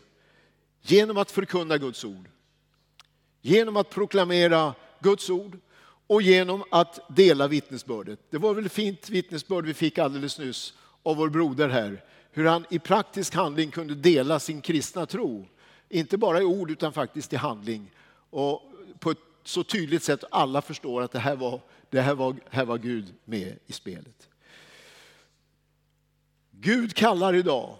Genom 0.81 1.17
att 1.17 1.31
förkunna 1.31 1.77
Guds 1.77 2.03
ord. 2.03 2.29
Genom 3.41 3.77
att 3.77 3.89
proklamera 3.89 4.73
Guds 4.99 5.29
ord 5.29 5.59
och 6.07 6.21
genom 6.21 6.63
att 6.71 6.99
dela 7.15 7.47
vittnesbördet. 7.47 8.19
Det 8.29 8.37
var 8.37 8.53
väl 8.53 8.65
ett 8.65 8.71
fint 8.71 9.09
vittnesbörd 9.09 9.65
vi 9.65 9.73
fick 9.73 9.97
alldeles 9.97 10.39
nyss 10.39 10.73
av 11.03 11.17
vår 11.17 11.29
broder 11.29 11.69
här. 11.69 12.03
Hur 12.31 12.45
han 12.45 12.65
i 12.69 12.79
praktisk 12.79 13.35
handling 13.35 13.71
kunde 13.71 13.95
dela 13.95 14.39
sin 14.39 14.61
kristna 14.61 15.05
tro. 15.05 15.47
Inte 15.89 16.17
bara 16.17 16.41
i 16.41 16.43
ord 16.43 16.71
utan 16.71 16.93
faktiskt 16.93 17.33
i 17.33 17.35
handling. 17.35 17.91
Och 18.29 18.71
på 18.99 19.11
ett 19.11 19.17
så 19.43 19.63
tydligt 19.63 20.03
sätt 20.03 20.23
att 20.23 20.33
alla 20.33 20.61
förstår 20.61 21.01
att 21.01 21.11
det 21.11 21.19
här 21.19 21.35
var, 21.35 21.61
det 21.89 22.01
här 22.01 22.15
var, 22.15 22.35
här 22.49 22.65
var 22.65 22.77
Gud 22.77 23.13
med 23.25 23.59
i 23.65 23.73
spelet. 23.73 24.29
Gud 26.51 26.93
kallar 26.93 27.33
idag 27.33 27.75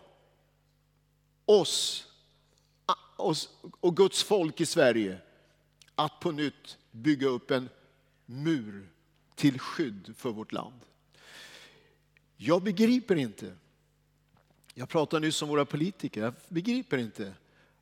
oss 1.46 2.07
och 3.80 3.96
Guds 3.96 4.24
folk 4.24 4.62
i 4.62 4.66
Sverige 4.66 5.18
att 5.96 6.20
på 6.20 6.32
nytt 6.32 6.78
bygga 6.92 7.28
upp 7.28 7.52
en 7.52 7.70
mur 8.26 8.90
till 9.36 9.60
skydd 9.60 10.14
för 10.18 10.30
vårt 10.30 10.52
land. 10.52 10.80
Jag 12.38 12.64
begriper 12.64 13.16
inte, 13.16 13.56
jag 14.74 14.90
pratade 14.90 15.26
nyss 15.26 15.42
om 15.42 15.50
våra 15.50 15.66
politiker, 15.66 16.22
jag 16.22 16.34
begriper 16.48 16.98
inte 16.98 17.34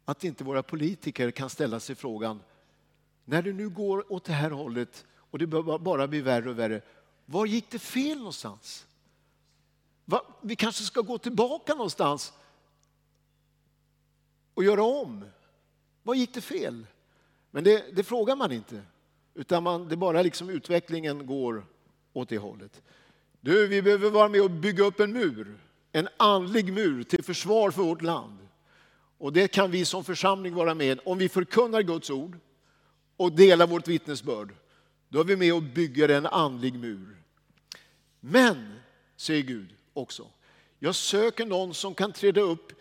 att 0.05 0.23
inte 0.23 0.43
våra 0.43 0.63
politiker 0.63 1.31
kan 1.31 1.49
ställa 1.49 1.79
sig 1.79 1.95
frågan, 1.95 2.39
när 3.25 3.41
det 3.41 3.53
nu 3.53 3.69
går 3.69 4.13
åt 4.13 4.23
det 4.23 4.33
här 4.33 4.51
hållet 4.51 5.05
och 5.17 5.39
det 5.39 5.47
bara 5.47 6.07
blir 6.07 6.21
värre 6.21 6.49
och 6.49 6.59
värre, 6.59 6.81
var 7.25 7.45
gick 7.45 7.69
det 7.69 7.79
fel 7.79 8.17
någonstans? 8.17 8.85
Va? 10.05 10.21
Vi 10.41 10.55
kanske 10.55 10.83
ska 10.83 11.01
gå 11.01 11.17
tillbaka 11.17 11.73
någonstans 11.73 12.33
och 14.55 14.63
göra 14.63 14.83
om. 14.83 15.25
Vad 16.03 16.17
gick 16.17 16.33
det 16.33 16.41
fel? 16.41 16.85
Men 17.51 17.63
det, 17.63 17.85
det 17.95 18.03
frågar 18.03 18.35
man 18.35 18.51
inte, 18.51 18.81
utan 19.33 19.63
man, 19.63 19.89
det 19.89 19.95
bara 19.95 20.21
liksom 20.21 20.49
utvecklingen 20.49 21.25
går 21.25 21.65
åt 22.13 22.29
det 22.29 22.37
hållet. 22.37 22.81
Du, 23.41 23.67
vi 23.67 23.81
behöver 23.81 24.09
vara 24.09 24.29
med 24.29 24.41
och 24.41 24.51
bygga 24.51 24.83
upp 24.83 24.99
en 24.99 25.13
mur, 25.13 25.57
en 25.91 26.07
andlig 26.17 26.73
mur 26.73 27.03
till 27.03 27.23
försvar 27.23 27.71
för 27.71 27.81
vårt 27.81 28.01
land. 28.01 28.37
Och 29.17 29.33
det 29.33 29.47
kan 29.47 29.71
vi 29.71 29.85
som 29.85 30.03
församling 30.03 30.53
vara 30.53 30.73
med 30.73 30.99
om 31.05 31.17
vi 31.17 31.29
förkunnar 31.29 31.81
Guds 31.81 32.09
ord 32.09 32.39
och 33.17 33.31
delar 33.31 33.67
vårt 33.67 33.87
vittnesbörd. 33.87 34.53
Då 35.09 35.19
är 35.19 35.23
vi 35.23 35.35
med 35.35 35.53
och 35.53 35.63
bygger 35.63 36.09
en 36.09 36.25
andlig 36.25 36.73
mur. 36.73 37.17
Men, 38.19 38.73
säger 39.15 39.43
Gud 39.43 39.69
också, 39.93 40.27
jag 40.79 40.95
söker 40.95 41.45
någon 41.45 41.73
som 41.73 41.93
kan 41.93 42.13
träda 42.13 42.41
upp 42.41 42.71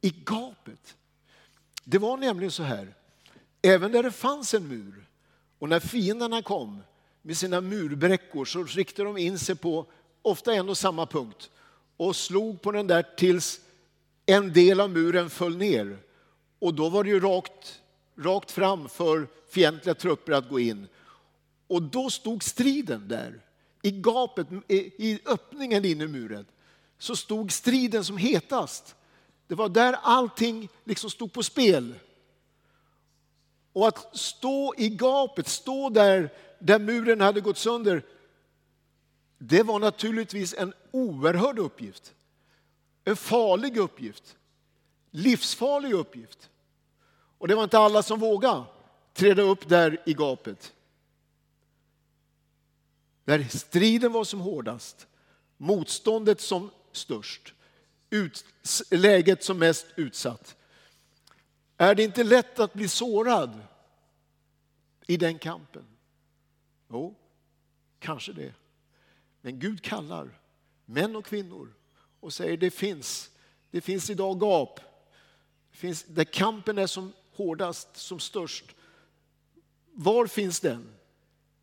i 0.00 0.10
gapet. 0.10 0.96
Det 1.88 1.98
var 1.98 2.16
nämligen 2.16 2.50
så 2.50 2.62
här, 2.62 2.94
även 3.62 3.92
där 3.92 4.02
det 4.02 4.10
fanns 4.10 4.54
en 4.54 4.68
mur 4.68 5.06
och 5.58 5.68
när 5.68 5.80
fienderna 5.80 6.42
kom 6.42 6.82
med 7.22 7.36
sina 7.36 7.60
murbräckor 7.60 8.44
så 8.44 8.64
riktade 8.64 9.08
de 9.08 9.16
in 9.16 9.38
sig 9.38 9.56
på 9.56 9.86
ofta 10.22 10.54
en 10.54 10.68
och 10.68 10.78
samma 10.78 11.06
punkt 11.06 11.50
och 11.96 12.16
slog 12.16 12.62
på 12.62 12.72
den 12.72 12.86
där 12.86 13.02
tills 13.16 13.60
en 14.26 14.52
del 14.52 14.80
av 14.80 14.90
muren 14.90 15.30
föll 15.30 15.56
ner. 15.56 15.98
Och 16.58 16.74
då 16.74 16.88
var 16.88 17.04
det 17.04 17.10
ju 17.10 17.20
rakt, 17.20 17.80
rakt 18.18 18.50
fram 18.50 18.88
för 18.88 19.28
fientliga 19.50 19.94
trupper 19.94 20.32
att 20.32 20.48
gå 20.48 20.60
in. 20.60 20.86
Och 21.66 21.82
då 21.82 22.10
stod 22.10 22.42
striden 22.42 23.08
där. 23.08 23.40
I 23.82 23.90
gapet, 23.90 24.46
i 24.68 25.20
öppningen 25.26 25.84
in 25.84 26.00
i 26.00 26.06
muren, 26.06 26.46
så 26.98 27.16
stod 27.16 27.52
striden 27.52 28.04
som 28.04 28.16
hetast. 28.16 28.94
Det 29.46 29.54
var 29.54 29.68
där 29.68 29.92
allting 30.02 30.68
liksom 30.84 31.10
stod 31.10 31.32
på 31.32 31.42
spel. 31.42 31.94
Och 33.72 33.88
att 33.88 34.16
stå 34.16 34.74
i 34.76 34.88
gapet, 34.88 35.48
stå 35.48 35.90
där, 35.90 36.32
där 36.58 36.78
muren 36.78 37.20
hade 37.20 37.40
gått 37.40 37.58
sönder, 37.58 38.02
det 39.38 39.62
var 39.62 39.78
naturligtvis 39.78 40.54
en 40.54 40.74
oerhörd 40.90 41.58
uppgift. 41.58 42.14
En 43.04 43.16
farlig 43.16 43.76
uppgift. 43.76 44.36
Livsfarlig 45.10 45.92
uppgift. 45.92 46.50
Och 47.38 47.48
det 47.48 47.54
var 47.54 47.64
inte 47.64 47.78
alla 47.78 48.02
som 48.02 48.20
vågade 48.20 48.64
träda 49.12 49.42
upp 49.42 49.68
där 49.68 50.02
i 50.06 50.14
gapet. 50.14 50.72
Där 53.24 53.44
striden 53.44 54.12
var 54.12 54.24
som 54.24 54.40
hårdast, 54.40 55.06
motståndet 55.56 56.40
som 56.40 56.70
störst, 56.92 57.54
ut, 58.16 58.44
läget 58.90 59.44
som 59.44 59.58
mest 59.58 59.86
utsatt. 59.96 60.56
Är 61.76 61.94
det 61.94 62.02
inte 62.02 62.24
lätt 62.24 62.58
att 62.58 62.72
bli 62.72 62.88
sårad 62.88 63.60
i 65.06 65.16
den 65.16 65.38
kampen? 65.38 65.84
Jo, 66.90 67.14
kanske 67.98 68.32
det. 68.32 68.54
Men 69.40 69.58
Gud 69.58 69.82
kallar 69.82 70.40
män 70.84 71.16
och 71.16 71.24
kvinnor 71.24 71.74
och 72.20 72.32
säger 72.32 72.56
det 72.56 72.70
finns, 72.70 73.30
det 73.70 73.80
finns 73.80 74.10
idag 74.10 74.40
gap. 74.40 74.80
Det 75.70 75.76
finns, 75.76 76.04
där 76.04 76.24
kampen 76.24 76.78
är 76.78 76.86
som 76.86 77.12
hårdast, 77.34 77.96
som 77.96 78.20
störst. 78.20 78.64
Var 79.92 80.26
finns 80.26 80.60
den 80.60 80.92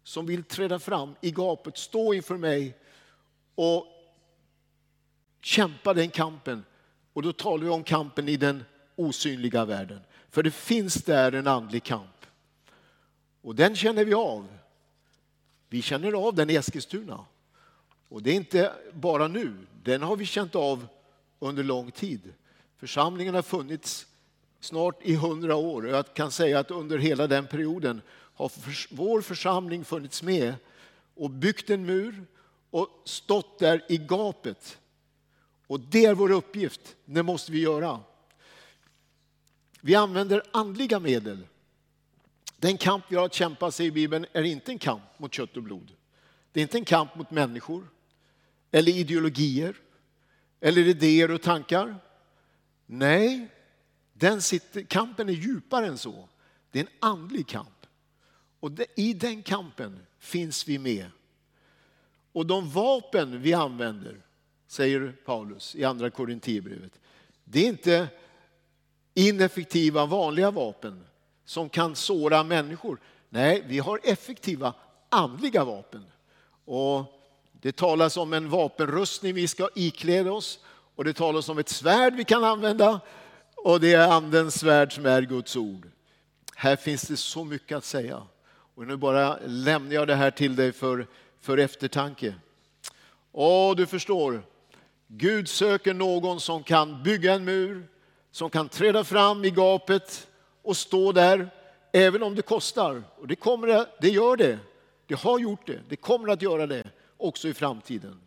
som 0.03 0.25
vill 0.25 0.43
träda 0.43 0.79
fram 0.79 1.15
i 1.21 1.31
gapet, 1.31 1.77
stå 1.77 2.13
inför 2.13 2.37
mig 2.37 2.77
och 3.55 3.87
kämpa 5.45 5.93
den 5.93 6.09
kampen? 6.09 6.65
Och 7.13 7.21
då 7.21 7.33
talar 7.33 7.63
vi 7.63 7.69
om 7.69 7.83
kampen 7.83 8.29
i 8.29 8.37
den 8.37 8.63
osynliga 8.95 9.65
världen. 9.65 9.99
För 10.29 10.43
det 10.43 10.51
finns 10.51 10.93
där 10.93 11.31
en 11.31 11.47
andlig 11.47 11.83
kamp. 11.83 12.25
Och 13.41 13.55
den 13.55 13.75
känner 13.75 14.05
vi 14.05 14.13
av. 14.13 14.47
Vi 15.69 15.81
känner 15.81 16.13
av 16.27 16.35
den 16.35 16.49
i 16.49 16.55
Eskilstuna. 16.55 17.25
Och 18.09 18.23
det 18.23 18.31
är 18.31 18.35
inte 18.35 18.73
bara 18.93 19.27
nu, 19.27 19.53
den 19.83 20.01
har 20.01 20.15
vi 20.15 20.25
känt 20.25 20.55
av 20.55 20.87
under 21.39 21.63
lång 21.63 21.91
tid. 21.91 22.33
Församlingen 22.77 23.35
har 23.35 23.41
funnits 23.41 24.07
snart 24.59 25.03
i 25.03 25.15
hundra 25.15 25.55
år 25.55 25.85
och 25.85 25.91
jag 25.91 26.13
kan 26.13 26.31
säga 26.31 26.59
att 26.59 26.71
under 26.71 26.97
hela 26.97 27.27
den 27.27 27.47
perioden 27.47 28.01
har 28.35 28.51
vår 28.95 29.21
församling 29.21 29.85
funnits 29.85 30.23
med 30.23 30.53
och 31.15 31.29
byggt 31.29 31.69
en 31.69 31.85
mur 31.85 32.25
och 32.69 32.89
stått 33.03 33.59
där 33.59 33.85
i 33.89 33.97
gapet. 33.97 34.77
Och 35.73 35.79
det 35.79 36.05
är 36.05 36.13
vår 36.13 36.31
uppgift, 36.31 36.95
det 37.05 37.23
måste 37.23 37.51
vi 37.51 37.59
göra. 37.59 37.99
Vi 39.81 39.95
använder 39.95 40.43
andliga 40.51 40.99
medel. 40.99 41.47
Den 42.57 42.77
kamp 42.77 43.05
vi 43.09 43.15
har 43.15 43.25
att 43.25 43.33
kämpa, 43.33 43.71
säger 43.71 43.91
Bibeln, 43.91 44.25
är 44.33 44.43
inte 44.43 44.71
en 44.71 44.79
kamp 44.79 45.03
mot 45.17 45.33
kött 45.33 45.57
och 45.57 45.63
blod. 45.63 45.91
Det 46.51 46.59
är 46.59 46.61
inte 46.61 46.77
en 46.77 46.85
kamp 46.85 47.15
mot 47.15 47.31
människor 47.31 47.89
eller 48.71 48.91
ideologier 48.91 49.75
eller 50.59 50.87
idéer 50.87 51.31
och 51.31 51.41
tankar. 51.41 51.95
Nej, 52.85 53.47
den 54.13 54.41
sitter, 54.41 54.81
kampen 54.81 55.29
är 55.29 55.33
djupare 55.33 55.87
än 55.87 55.97
så. 55.97 56.29
Det 56.71 56.79
är 56.79 56.83
en 56.83 57.09
andlig 57.09 57.47
kamp. 57.47 57.85
Och 58.59 58.71
det, 58.71 58.85
i 58.95 59.13
den 59.13 59.43
kampen 59.43 59.99
finns 60.19 60.67
vi 60.67 60.79
med. 60.79 61.09
Och 62.31 62.45
de 62.45 62.69
vapen 62.69 63.41
vi 63.41 63.53
använder, 63.53 64.21
säger 64.73 65.13
Paulus 65.25 65.75
i 65.75 65.83
andra 65.83 66.09
Korinthierbrevet, 66.09 66.99
det 67.43 67.59
är 67.59 67.67
inte 67.67 68.07
ineffektiva 69.13 70.05
vanliga 70.05 70.51
vapen 70.51 71.05
som 71.45 71.69
kan 71.69 71.95
såra 71.95 72.43
människor. 72.43 72.99
Nej, 73.29 73.63
vi 73.67 73.79
har 73.79 73.99
effektiva 74.03 74.73
andliga 75.09 75.63
vapen. 75.63 76.05
Och 76.65 77.05
det 77.51 77.75
talas 77.75 78.17
om 78.17 78.33
en 78.33 78.49
vapenrustning 78.49 79.33
vi 79.33 79.47
ska 79.47 79.69
ikläda 79.75 80.31
oss 80.31 80.59
och 80.95 81.03
det 81.03 81.13
talas 81.13 81.49
om 81.49 81.57
ett 81.57 81.69
svärd 81.69 82.15
vi 82.15 82.23
kan 82.23 82.43
använda 82.43 82.99
och 83.55 83.79
det 83.79 83.93
är 83.93 84.07
andens 84.07 84.59
svärd 84.59 84.93
som 84.95 85.05
är 85.05 85.21
Guds 85.21 85.55
ord. 85.55 85.89
Här 86.55 86.75
finns 86.75 87.01
det 87.01 87.17
så 87.17 87.43
mycket 87.43 87.77
att 87.77 87.85
säga. 87.85 88.23
Och 88.75 88.87
nu 88.87 88.97
bara 88.97 89.37
lämnar 89.45 89.95
jag 89.95 90.07
det 90.07 90.15
här 90.15 90.31
till 90.31 90.55
dig 90.55 90.71
för, 90.71 91.07
för 91.39 91.57
eftertanke. 91.57 92.35
Och 93.31 93.75
du 93.75 93.85
förstår, 93.85 94.43
Gud 95.15 95.49
söker 95.49 95.93
någon 95.93 96.39
som 96.39 96.63
kan 96.63 97.03
bygga 97.03 97.33
en 97.33 97.45
mur, 97.45 97.87
som 98.31 98.49
kan 98.49 98.69
träda 98.69 99.03
fram 99.03 99.45
i 99.45 99.49
gapet 99.49 100.27
och 100.61 100.77
stå 100.77 101.11
där, 101.11 101.49
även 101.91 102.23
om 102.23 102.35
det 102.35 102.41
kostar. 102.41 103.03
Och 103.17 103.27
det, 103.27 103.35
kommer, 103.35 103.85
det 104.01 104.09
gör 104.09 104.37
det. 104.37 104.59
Det 105.07 105.15
har 105.15 105.39
gjort 105.39 105.67
det. 105.67 105.81
Det 105.89 105.95
kommer 105.95 106.27
att 106.27 106.41
göra 106.41 106.67
det 106.67 106.89
också 107.17 107.47
i 107.47 107.53
framtiden. 107.53 108.21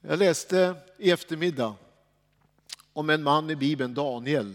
Jag 0.00 0.18
läste 0.18 0.74
i 0.98 1.10
eftermiddag 1.10 1.74
om 2.92 3.10
en 3.10 3.22
man 3.22 3.50
i 3.50 3.56
Bibeln, 3.56 3.94
Daniel. 3.94 4.54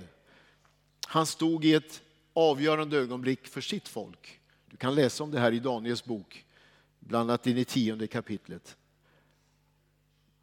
Han 1.08 1.26
stod 1.26 1.66
i 1.66 1.74
ett 1.74 2.02
avgörande 2.34 2.98
ögonblick 2.98 3.48
för 3.48 3.62
sitt 3.62 3.88
folk. 3.88 4.40
Du 4.66 4.78
kan 4.78 4.96
läsa 4.96 5.24
om 5.24 5.32
det 5.32 5.40
här 5.40 5.52
i 5.52 5.60
Daniels 5.60 6.06
bok, 6.06 6.46
bland 7.00 7.30
annat 7.30 7.48
i 7.48 7.54
det 7.54 7.66
tionde 7.66 8.08
kapitlet. 8.08 8.77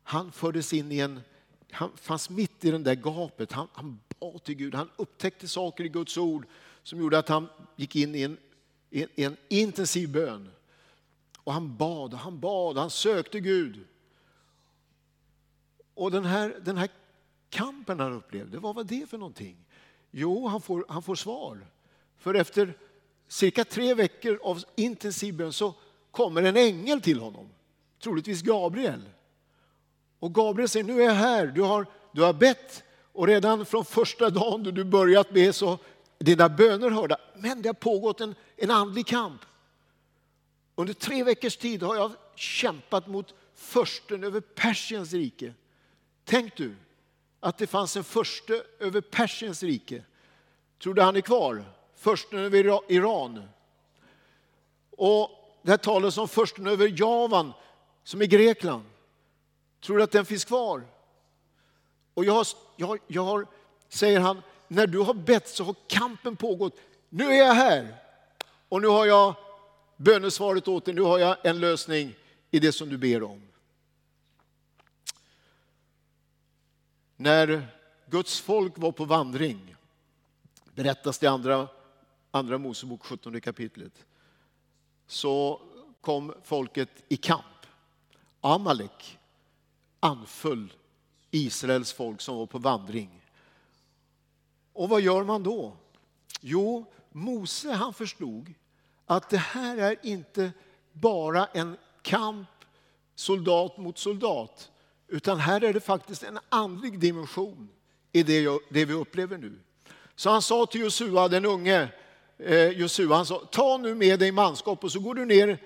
Han 0.04 0.32
fördes 0.32 0.72
in 0.72 0.92
i 0.92 0.98
en, 0.98 1.20
han 1.70 1.90
fanns 1.96 2.30
mitt 2.30 2.64
i 2.64 2.70
den 2.70 2.82
där 2.82 2.94
gapet. 2.94 3.52
Han, 3.52 3.68
han 3.72 4.00
bad 4.20 4.44
till 4.44 4.54
Gud, 4.54 4.74
han 4.74 4.90
upptäckte 4.96 5.48
saker 5.48 5.84
i 5.84 5.88
Guds 5.88 6.18
ord 6.18 6.46
som 6.82 6.98
gjorde 6.98 7.18
att 7.18 7.28
han 7.28 7.48
gick 7.76 7.96
in 7.96 8.14
i 8.14 8.22
en, 8.22 8.36
i 8.90 9.24
en 9.24 9.36
intensiv 9.48 10.12
bön. 10.12 10.50
Och 11.38 11.52
han 11.52 11.76
bad, 11.76 12.14
han 12.14 12.40
bad, 12.40 12.76
han 12.76 12.90
sökte 12.90 13.40
Gud. 13.40 13.84
Och 15.94 16.10
den 16.10 16.24
här, 16.24 16.60
den 16.64 16.76
här 16.76 16.88
kampen 17.50 18.00
han 18.00 18.12
upplevde, 18.12 18.58
vad 18.58 18.74
var 18.74 18.84
det 18.84 19.10
för 19.10 19.18
någonting? 19.18 19.56
Jo, 20.10 20.46
han 20.46 20.60
får, 20.60 20.84
han 20.88 21.02
får 21.02 21.14
svar. 21.14 21.66
För 22.16 22.34
efter 22.34 22.78
cirka 23.28 23.64
tre 23.64 23.94
veckor 23.94 24.38
av 24.42 24.64
intensiv 24.76 25.36
bön 25.36 25.52
så 25.52 25.74
kommer 26.10 26.42
en 26.42 26.56
ängel 26.56 27.00
till 27.00 27.20
honom, 27.20 27.48
troligtvis 27.98 28.42
Gabriel. 28.42 29.02
Och 30.24 30.34
Gabriel 30.34 30.68
säger, 30.68 30.84
nu 30.84 31.02
är 31.02 31.04
jag 31.04 31.12
här, 31.12 31.46
du 31.46 31.62
har, 31.62 31.86
du 32.12 32.22
har 32.22 32.32
bett 32.32 32.84
och 33.12 33.26
redan 33.26 33.66
från 33.66 33.84
första 33.84 34.30
dagen 34.30 34.62
då 34.62 34.70
du 34.70 34.84
börjat 34.84 35.30
be 35.30 35.52
så 35.52 35.78
dina 36.18 36.48
böner 36.48 36.90
hörda. 36.90 37.18
Men 37.36 37.62
det 37.62 37.68
har 37.68 37.74
pågått 37.74 38.20
en, 38.20 38.34
en 38.56 38.70
andlig 38.70 39.06
kamp. 39.06 39.40
Under 40.74 40.94
tre 40.94 41.24
veckors 41.24 41.56
tid 41.56 41.82
har 41.82 41.96
jag 41.96 42.12
kämpat 42.34 43.06
mot 43.06 43.34
försten 43.54 44.24
över 44.24 44.40
Persiens 44.40 45.12
rike. 45.12 45.54
Tänk 46.24 46.56
du 46.56 46.74
att 47.40 47.58
det 47.58 47.66
fanns 47.66 47.96
en 47.96 48.04
förste 48.04 48.62
över 48.80 49.00
Persiens 49.00 49.62
rike. 49.62 50.02
Tror 50.82 50.94
du 50.94 51.02
han 51.02 51.16
är 51.16 51.20
kvar? 51.20 51.64
Försten 51.96 52.38
över 52.38 52.92
Iran. 52.92 53.48
Och 54.90 55.30
det 55.62 55.78
talas 55.78 56.18
om 56.18 56.28
försten 56.28 56.66
över 56.66 57.00
Javan 57.00 57.52
som 58.04 58.22
är 58.22 58.26
Grekland. 58.26 58.84
Tror 59.84 59.96
du 59.96 60.02
att 60.02 60.10
den 60.10 60.24
finns 60.24 60.44
kvar? 60.44 60.82
Och 62.14 62.24
jag 62.24 62.32
har, 62.32 62.46
jag, 62.76 62.86
har, 62.86 62.98
jag 63.06 63.24
har, 63.24 63.46
säger 63.88 64.20
han, 64.20 64.42
när 64.68 64.86
du 64.86 64.98
har 64.98 65.14
bett 65.14 65.48
så 65.48 65.64
har 65.64 65.74
kampen 65.86 66.36
pågått. 66.36 66.80
Nu 67.08 67.24
är 67.24 67.46
jag 67.46 67.54
här 67.54 67.96
och 68.68 68.82
nu 68.82 68.88
har 68.88 69.06
jag 69.06 69.34
bönesvaret 69.96 70.68
åt 70.68 70.84
dig. 70.84 70.94
Nu 70.94 71.02
har 71.02 71.18
jag 71.18 71.46
en 71.46 71.60
lösning 71.60 72.14
i 72.50 72.58
det 72.58 72.72
som 72.72 72.88
du 72.88 72.98
ber 72.98 73.22
om. 73.22 73.42
När 77.16 77.68
Guds 78.06 78.40
folk 78.40 78.78
var 78.78 78.92
på 78.92 79.04
vandring, 79.04 79.76
berättas 80.74 81.18
det 81.18 81.26
i 81.26 81.28
andra, 81.28 81.68
andra 82.30 82.58
Mosebok 82.58 83.04
17 83.04 83.40
kapitlet, 83.40 84.06
så 85.06 85.60
kom 86.00 86.34
folket 86.42 86.90
i 87.08 87.16
kamp. 87.16 87.44
Amalek 88.40 89.18
anföll 90.04 90.72
Israels 91.30 91.92
folk 91.92 92.20
som 92.20 92.36
var 92.36 92.46
på 92.46 92.58
vandring. 92.58 93.22
Och 94.72 94.88
vad 94.88 95.00
gör 95.00 95.24
man 95.24 95.42
då? 95.42 95.76
Jo, 96.40 96.92
Mose 97.12 97.72
han 97.72 97.94
förstod 97.94 98.54
att 99.06 99.30
det 99.30 99.38
här 99.38 99.78
är 99.78 99.96
inte 100.02 100.52
bara 100.92 101.46
en 101.46 101.76
kamp 102.02 102.48
soldat 103.14 103.78
mot 103.78 103.98
soldat, 103.98 104.70
utan 105.08 105.38
här 105.38 105.64
är 105.64 105.72
det 105.72 105.80
faktiskt 105.80 106.22
en 106.22 106.38
andlig 106.48 106.98
dimension 106.98 107.68
i 108.12 108.22
det, 108.22 108.48
det 108.70 108.84
vi 108.84 108.94
upplever 108.94 109.38
nu. 109.38 109.58
Så 110.16 110.30
han 110.30 110.42
sa 110.42 110.66
till 110.66 110.80
Josua, 110.80 111.28
den 111.28 111.44
unge 111.44 111.88
eh, 112.38 112.68
Josua, 112.68 113.16
han 113.16 113.26
sa, 113.26 113.38
ta 113.38 113.76
nu 113.76 113.94
med 113.94 114.18
dig 114.18 114.32
manskap 114.32 114.84
och 114.84 114.92
så 114.92 115.00
går 115.00 115.14
du 115.14 115.24
ner 115.24 115.58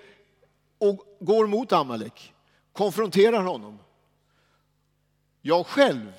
och 0.78 1.16
går 1.20 1.46
mot 1.46 1.72
Amalek, 1.72 2.34
konfronterar 2.72 3.42
honom. 3.42 3.78
Jag 5.42 5.66
själv, 5.66 6.12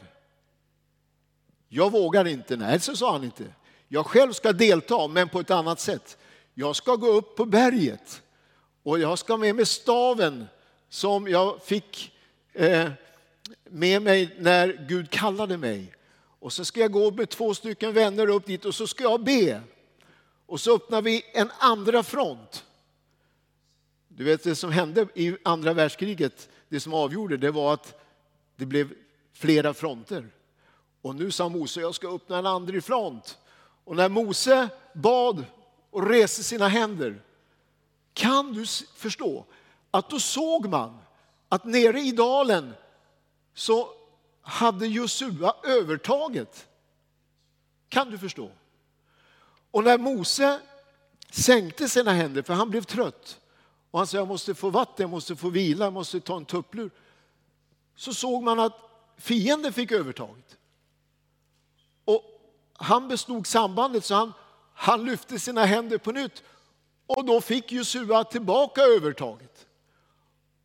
jag 1.67 1.91
vågar 1.91 2.27
inte, 2.27 2.55
nej 2.55 2.79
så 2.79 2.95
sa 2.95 3.11
han 3.11 3.23
inte. 3.23 3.43
Jag 3.87 4.05
själv 4.05 4.33
ska 4.33 4.53
delta, 4.53 5.07
men 5.07 5.29
på 5.29 5.39
ett 5.39 5.51
annat 5.51 5.79
sätt. 5.79 6.17
Jag 6.53 6.75
ska 6.75 6.95
gå 6.95 7.07
upp 7.07 7.35
på 7.35 7.45
berget 7.45 8.21
och 8.83 8.99
jag 8.99 9.19
ska 9.19 9.37
med 9.37 9.55
mig 9.55 9.65
staven 9.65 10.47
som 10.89 11.27
jag 11.27 11.63
fick 11.63 12.11
eh, 12.53 12.91
med 13.69 14.01
mig 14.01 14.35
när 14.39 14.85
Gud 14.89 15.09
kallade 15.09 15.57
mig. 15.57 15.93
Och 16.39 16.53
så 16.53 16.65
ska 16.65 16.79
jag 16.79 16.91
gå 16.91 17.11
med 17.11 17.29
två 17.29 17.53
stycken 17.53 17.93
vänner 17.93 18.29
upp 18.29 18.45
dit 18.45 18.65
och 18.65 18.75
så 18.75 18.87
ska 18.87 19.03
jag 19.03 19.23
be. 19.23 19.61
Och 20.45 20.61
så 20.61 20.75
öppnar 20.75 21.01
vi 21.01 21.23
en 21.33 21.51
andra 21.59 22.03
front. 22.03 22.65
Du 24.07 24.23
vet 24.23 24.43
det 24.43 24.55
som 24.55 24.71
hände 24.71 25.07
i 25.15 25.35
andra 25.43 25.73
världskriget, 25.73 26.49
det 26.69 26.79
som 26.79 26.93
avgjorde 26.93 27.37
det 27.37 27.51
var 27.51 27.73
att 27.73 28.01
det 28.55 28.65
blev 28.65 28.93
flera 29.39 29.73
fronter. 29.73 30.29
Och 31.01 31.15
nu 31.15 31.31
sa 31.31 31.49
Mose, 31.49 31.81
jag 31.81 31.95
ska 31.95 32.15
öppna 32.15 32.37
en 32.37 32.45
andra 32.45 32.81
front. 32.81 33.37
Och 33.83 33.95
när 33.95 34.09
Mose 34.09 34.69
bad 34.93 35.45
och 35.89 36.07
reste 36.07 36.43
sina 36.43 36.67
händer, 36.67 37.21
kan 38.13 38.53
du 38.53 38.65
förstå 38.95 39.45
att 39.91 40.09
då 40.09 40.19
såg 40.19 40.69
man 40.69 40.97
att 41.49 41.65
nere 41.65 41.99
i 41.99 42.11
dalen 42.11 42.73
så 43.53 43.89
hade 44.41 44.87
Josua 44.87 45.53
övertaget. 45.63 46.67
Kan 47.89 48.09
du 48.09 48.17
förstå? 48.17 48.51
Och 49.71 49.83
när 49.83 49.97
Mose 49.97 50.59
sänkte 51.31 51.89
sina 51.89 52.11
händer, 52.11 52.41
för 52.41 52.53
han 52.53 52.69
blev 52.69 52.81
trött, 52.81 53.39
och 53.91 53.99
han 53.99 54.07
sa 54.07 54.17
jag 54.17 54.27
måste 54.27 54.55
få 54.55 54.69
vatten, 54.69 55.03
jag 55.03 55.09
måste 55.09 55.35
få 55.35 55.49
vila, 55.49 55.85
jag 55.85 55.93
måste 55.93 56.19
ta 56.19 56.37
en 56.37 56.45
tupplur. 56.45 56.91
Så 57.95 58.13
såg 58.13 58.43
man 58.43 58.59
att 58.59 58.88
fienden 59.19 59.73
fick 59.73 59.91
övertaget. 59.91 60.57
Och 62.05 62.23
han 62.73 63.07
bestod 63.07 63.47
sambandet 63.47 64.05
så 64.05 64.15
han, 64.15 64.33
han 64.73 65.05
lyfte 65.05 65.39
sina 65.39 65.65
händer 65.65 65.97
på 65.97 66.11
nytt 66.11 66.43
och 67.05 67.25
då 67.25 67.41
fick 67.41 67.71
Josua 67.71 68.23
tillbaka 68.23 68.81
övertaget. 68.81 69.67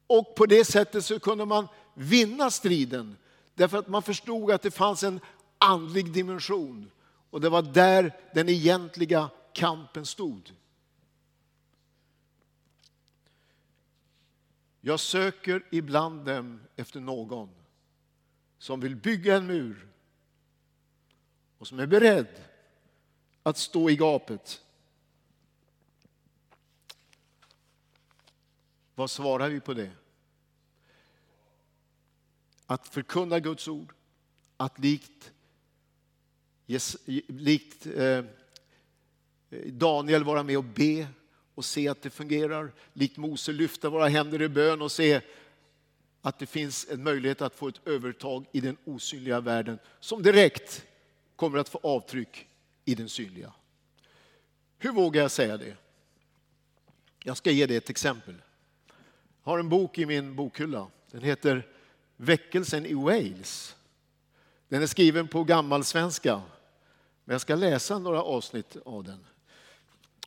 Och 0.07 0.35
på 0.35 0.47
det 0.47 0.65
sättet 0.65 1.05
så 1.05 1.21
kunde 1.21 1.45
man 1.45 1.69
vinna 1.95 2.51
striden 2.51 3.17
därför 3.55 3.79
att 3.79 3.89
man 3.89 4.03
förstod 4.03 4.51
att 4.51 4.63
det 4.63 4.71
fanns 4.71 5.03
en 5.03 5.21
andlig 5.59 6.13
dimension 6.13 6.91
och 7.31 7.41
det 7.41 7.49
var 7.49 7.63
där 7.63 8.17
den 8.35 8.49
egentliga 8.49 9.31
kampen 9.53 10.07
stod. 10.07 10.53
Jag 14.81 15.01
söker 15.01 15.67
ibland 15.71 16.25
dem 16.25 16.61
efter 16.77 17.01
någon 17.01 17.49
som 18.65 18.81
vill 18.81 18.97
bygga 18.97 19.37
en 19.37 19.47
mur 19.47 19.89
och 21.59 21.69
som 21.69 21.79
är 21.79 21.87
beredd 21.87 22.45
att 23.43 23.59
stå 23.59 23.91
i 23.91 23.97
gapet. 23.97 24.63
Vad 28.95 29.11
svarar 29.11 29.49
vi 29.49 29.61
på 29.61 29.75
det? 29.75 29.91
Att 32.67 32.89
förkunna 32.89 33.41
Guds 33.41 33.69
ord, 33.69 33.93
att 34.57 34.79
likt, 34.79 35.33
likt 37.27 37.87
eh, 37.87 38.25
Daniel 39.67 40.25
vara 40.25 40.43
med 40.43 40.59
och 40.59 40.65
be 40.65 41.09
och 41.55 41.65
se 41.65 41.89
att 41.89 42.03
det 42.03 42.11
fungerar. 42.11 42.73
Likt 42.93 43.17
Mose 43.17 43.53
lyfta 43.53 43.91
våra 43.91 44.09
händer 44.09 44.43
i 44.43 44.49
bön 44.49 44.83
och 44.83 44.93
se 44.93 45.21
att 46.25 46.39
det 46.39 46.47
finns 46.47 46.87
en 46.91 47.03
möjlighet 47.03 47.43
att 47.43 47.55
få 47.55 47.69
ett 47.69 47.87
övertag 47.87 48.47
i 48.53 48.61
den 48.61 48.77
osynliga 48.85 49.41
världen 49.41 49.79
som 50.01 50.23
direkt 50.23 50.85
kommer 51.37 51.59
att 51.59 51.69
få 51.69 51.81
avtryck 51.83 52.47
i 52.85 52.95
den 52.95 53.09
synliga. 53.09 53.53
Hur 54.79 54.93
vågar 54.93 55.23
jag 55.23 55.31
säga 55.31 55.57
det? 55.57 55.77
Jag 57.23 57.37
ska 57.37 57.51
ge 57.51 57.67
dig 57.67 57.77
ett 57.77 57.91
exempel. 57.91 58.35
Jag 59.45 59.53
har 59.53 59.59
en 59.59 59.69
bok 59.69 59.99
i 59.99 60.07
min 60.07 60.37
bokhylla. 60.37 60.87
Den 61.11 61.23
heter 61.23 61.67
Väckelsen 62.17 62.87
i 62.87 62.95
Wales. 62.95 63.77
Den 64.69 64.83
är 64.83 64.87
skriven 64.87 65.29
på 65.29 65.45
gammalsvenska, 65.45 66.43
men 67.25 67.35
jag 67.35 67.41
ska 67.41 67.55
läsa 67.55 67.99
några 67.99 68.23
avsnitt 68.23 68.77
av 68.85 69.05
den. 69.05 69.27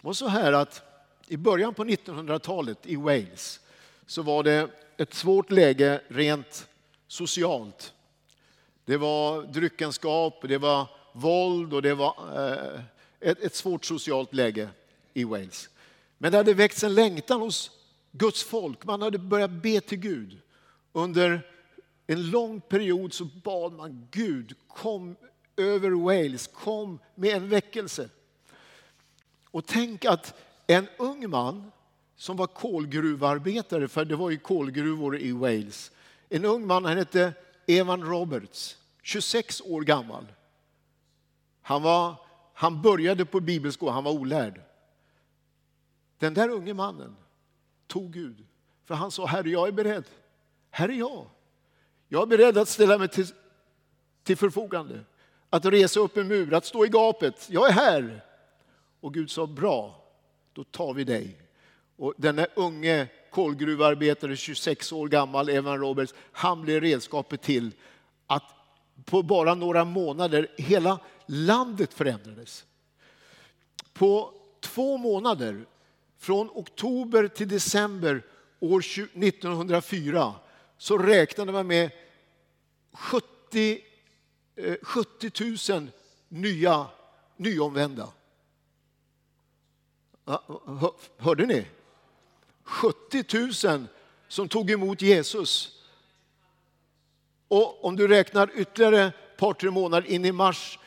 Och 0.02 0.18
så 0.18 0.28
här 0.28 0.54
att 0.54 0.84
i 1.28 1.38
början 1.38 1.74
på 1.74 1.84
1900-talet 1.84 2.78
i 2.84 2.96
Wales 2.96 3.60
så 4.06 4.22
var 4.22 4.44
det 4.44 4.70
ett 4.98 5.14
svårt 5.14 5.52
läge 5.52 6.02
rent 6.08 6.68
socialt. 7.08 7.94
Det 8.86 8.98
var 8.98 9.44
dryckenskap, 9.44 10.46
det 10.48 10.58
var 10.58 10.88
våld 11.14 11.74
och 11.74 11.82
det 11.82 11.94
var 11.94 12.16
eh, 12.36 12.82
ett, 13.20 13.40
ett 13.40 13.56
svårt 13.56 13.86
socialt 13.86 14.34
läge 14.34 14.70
i 15.14 15.24
Wales. 15.24 15.70
Men 16.18 16.32
det 16.32 16.38
hade 16.38 16.54
väckts 16.54 16.84
en 16.84 16.94
längtan 16.94 17.42
hos 17.42 17.72
Guds 18.12 18.44
folk. 18.44 18.86
Man 18.86 19.02
hade 19.02 19.18
börjat 19.18 19.52
be 19.52 19.82
till 19.82 19.98
Gud. 19.98 20.38
Under 20.94 21.52
en 22.08 22.30
lång 22.30 22.62
period 22.62 23.14
så 23.14 23.26
bad 23.44 23.74
man 23.74 24.08
Gud, 24.12 24.54
kom 24.68 25.16
över 25.58 25.92
Wales, 25.92 26.48
kom 26.48 27.00
med 27.16 27.36
en 27.36 27.50
väckelse. 27.50 28.10
Och 29.52 29.66
tänk 29.66 30.06
att 30.06 30.34
en 30.68 30.88
ung 30.98 31.30
man 31.30 31.72
som 32.18 32.38
var 32.38 32.48
kolgruvarbetare, 32.48 33.88
för 33.88 34.06
det 34.06 34.16
var 34.16 34.30
ju 34.30 34.38
kolgruvor 34.38 35.18
i 35.18 35.32
Wales. 35.32 35.92
En 36.30 36.46
ung 36.46 36.68
man, 36.68 36.86
han 36.86 36.98
hette 36.98 37.34
Evan 37.68 38.04
Roberts, 38.04 38.78
26 39.02 39.62
år 39.62 39.82
gammal. 39.82 40.26
Han, 41.62 41.84
var, 41.84 42.16
han 42.54 42.82
började 42.82 43.26
på 43.26 43.40
bibelskolan, 43.40 43.96
han 43.96 44.04
var 44.04 44.12
olärd. 44.12 44.62
Den 46.18 46.34
där 46.34 46.50
unge 46.50 46.74
mannen 46.74 47.16
tog 47.88 48.14
Gud, 48.14 48.46
för 48.86 48.96
han 48.96 49.12
sa, 49.12 49.26
Herre 49.26 49.50
jag 49.50 49.68
är 49.68 49.72
beredd. 49.72 50.06
Här 50.70 50.90
är 50.90 50.94
jag. 50.94 51.26
Jag 52.08 52.22
är 52.22 52.26
beredd 52.26 52.58
att 52.58 52.70
ställa 52.70 52.98
mig 52.98 53.08
till, 53.08 53.28
till 54.24 54.38
förfogande. 54.38 55.04
Att 55.50 55.66
resa 55.66 56.00
upp 56.00 56.18
en 56.18 56.28
mur, 56.28 56.54
att 56.54 56.66
stå 56.66 56.86
i 56.86 56.90
gapet. 56.90 57.50
Jag 57.50 57.70
är 57.70 57.74
här. 57.74 58.26
Och 59.00 59.14
Gud 59.14 59.32
sa, 59.32 59.48
bra, 59.48 60.04
då 60.54 60.64
tar 60.64 60.94
vi 60.94 61.04
dig. 61.04 61.47
Och 61.98 62.14
denna 62.18 62.46
unge 62.56 63.08
kolgruvarbetare, 63.32 64.36
26 64.36 64.92
år 64.92 65.08
gammal, 65.08 65.50
Evan 65.50 65.80
Roberts, 65.80 66.14
han 66.32 66.62
blev 66.62 66.82
redskapet 66.82 67.42
till 67.42 67.72
att 68.28 68.44
på 69.06 69.24
bara 69.24 69.56
några 69.56 69.86
månader 69.86 70.48
hela 70.58 71.00
landet 71.26 71.94
förändrades. 71.94 72.66
På 73.94 74.34
två 74.60 74.98
månader, 74.98 75.66
från 76.18 76.50
oktober 76.50 77.28
till 77.28 77.48
december 77.48 78.24
år 78.60 78.80
1904, 78.80 80.34
så 80.78 80.98
räknade 80.98 81.52
man 81.52 81.68
med 81.68 81.92
70, 82.92 83.82
70 84.82 85.72
000 85.74 85.88
nya 86.28 86.88
nyomvända. 87.38 88.10
Hörde 91.18 91.46
ni? 91.46 91.66
70 92.68 93.68
000 93.68 93.88
som 94.28 94.50
tog 94.50 94.72
emot 94.72 95.02
Jesus. 95.02 95.72
Och 97.48 97.86
om 97.86 97.96
du 97.96 98.08
räknar 98.08 98.50
ytterligare 98.56 99.06
ett 99.06 99.38
par, 99.38 99.54
tre 99.54 99.72
månader 99.72 100.10
in 100.10 100.26
i 100.26 100.32
mars 100.32 100.80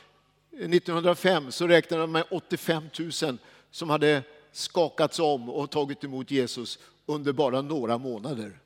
eh, 0.53 0.71
1905 0.71 1.53
så 1.53 1.67
räknar 1.67 1.99
de 1.99 2.13
med 2.13 2.25
85 2.31 2.85
000 2.99 3.39
som 3.71 3.91
hade 3.91 4.23
skakats 4.53 5.19
om 5.19 5.51
och 5.51 5.71
tagit 5.71 6.05
emot 6.05 6.31
Jesus 6.31 6.79
under 7.07 7.33
bara 7.33 7.63
några 7.63 7.99
månader. 7.99 8.59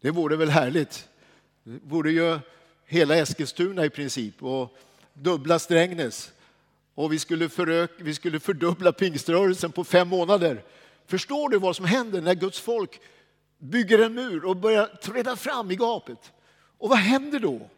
Det 0.00 0.10
vore 0.10 0.36
väl 0.36 0.50
härligt? 0.50 1.08
Det 1.62 1.80
vore 1.82 2.12
ju 2.12 2.38
hela 2.86 3.16
Eskilstuna 3.16 3.84
i 3.84 3.90
princip 3.90 4.42
och 4.42 4.76
dubbla 5.14 5.58
Strängnäs. 5.58 6.32
Och 6.94 7.12
vi 7.12 7.18
skulle, 7.18 7.48
förök, 7.48 7.90
vi 7.96 8.14
skulle 8.14 8.40
fördubbla 8.40 8.92
pingströrelsen 8.92 9.72
på 9.72 9.84
fem 9.84 10.08
månader. 10.08 10.64
Förstår 11.06 11.48
du 11.48 11.58
vad 11.58 11.76
som 11.76 11.84
händer 11.84 12.20
när 12.20 12.34
Guds 12.34 12.60
folk 12.60 13.00
bygger 13.58 13.98
en 13.98 14.14
mur 14.14 14.44
och 14.44 14.56
börjar 14.56 14.86
träda 14.86 15.36
fram 15.36 15.70
i 15.70 15.76
gapet? 15.76 16.32
Och 16.78 16.88
vad 16.88 16.98
händer 16.98 17.40
då? 17.40 17.68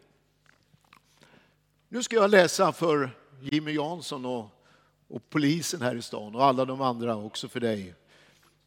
Nu 1.88 2.02
ska 2.02 2.16
jag 2.16 2.30
läsa 2.30 2.72
för 2.72 3.10
Jimmy 3.40 3.72
Jansson 3.72 4.24
och, 4.24 4.66
och 5.08 5.30
polisen 5.30 5.82
här 5.82 5.94
i 5.94 6.02
stan 6.02 6.34
och 6.34 6.44
alla 6.44 6.64
de 6.64 6.80
andra 6.80 7.16
också 7.16 7.48
för 7.48 7.60
dig. 7.60 7.94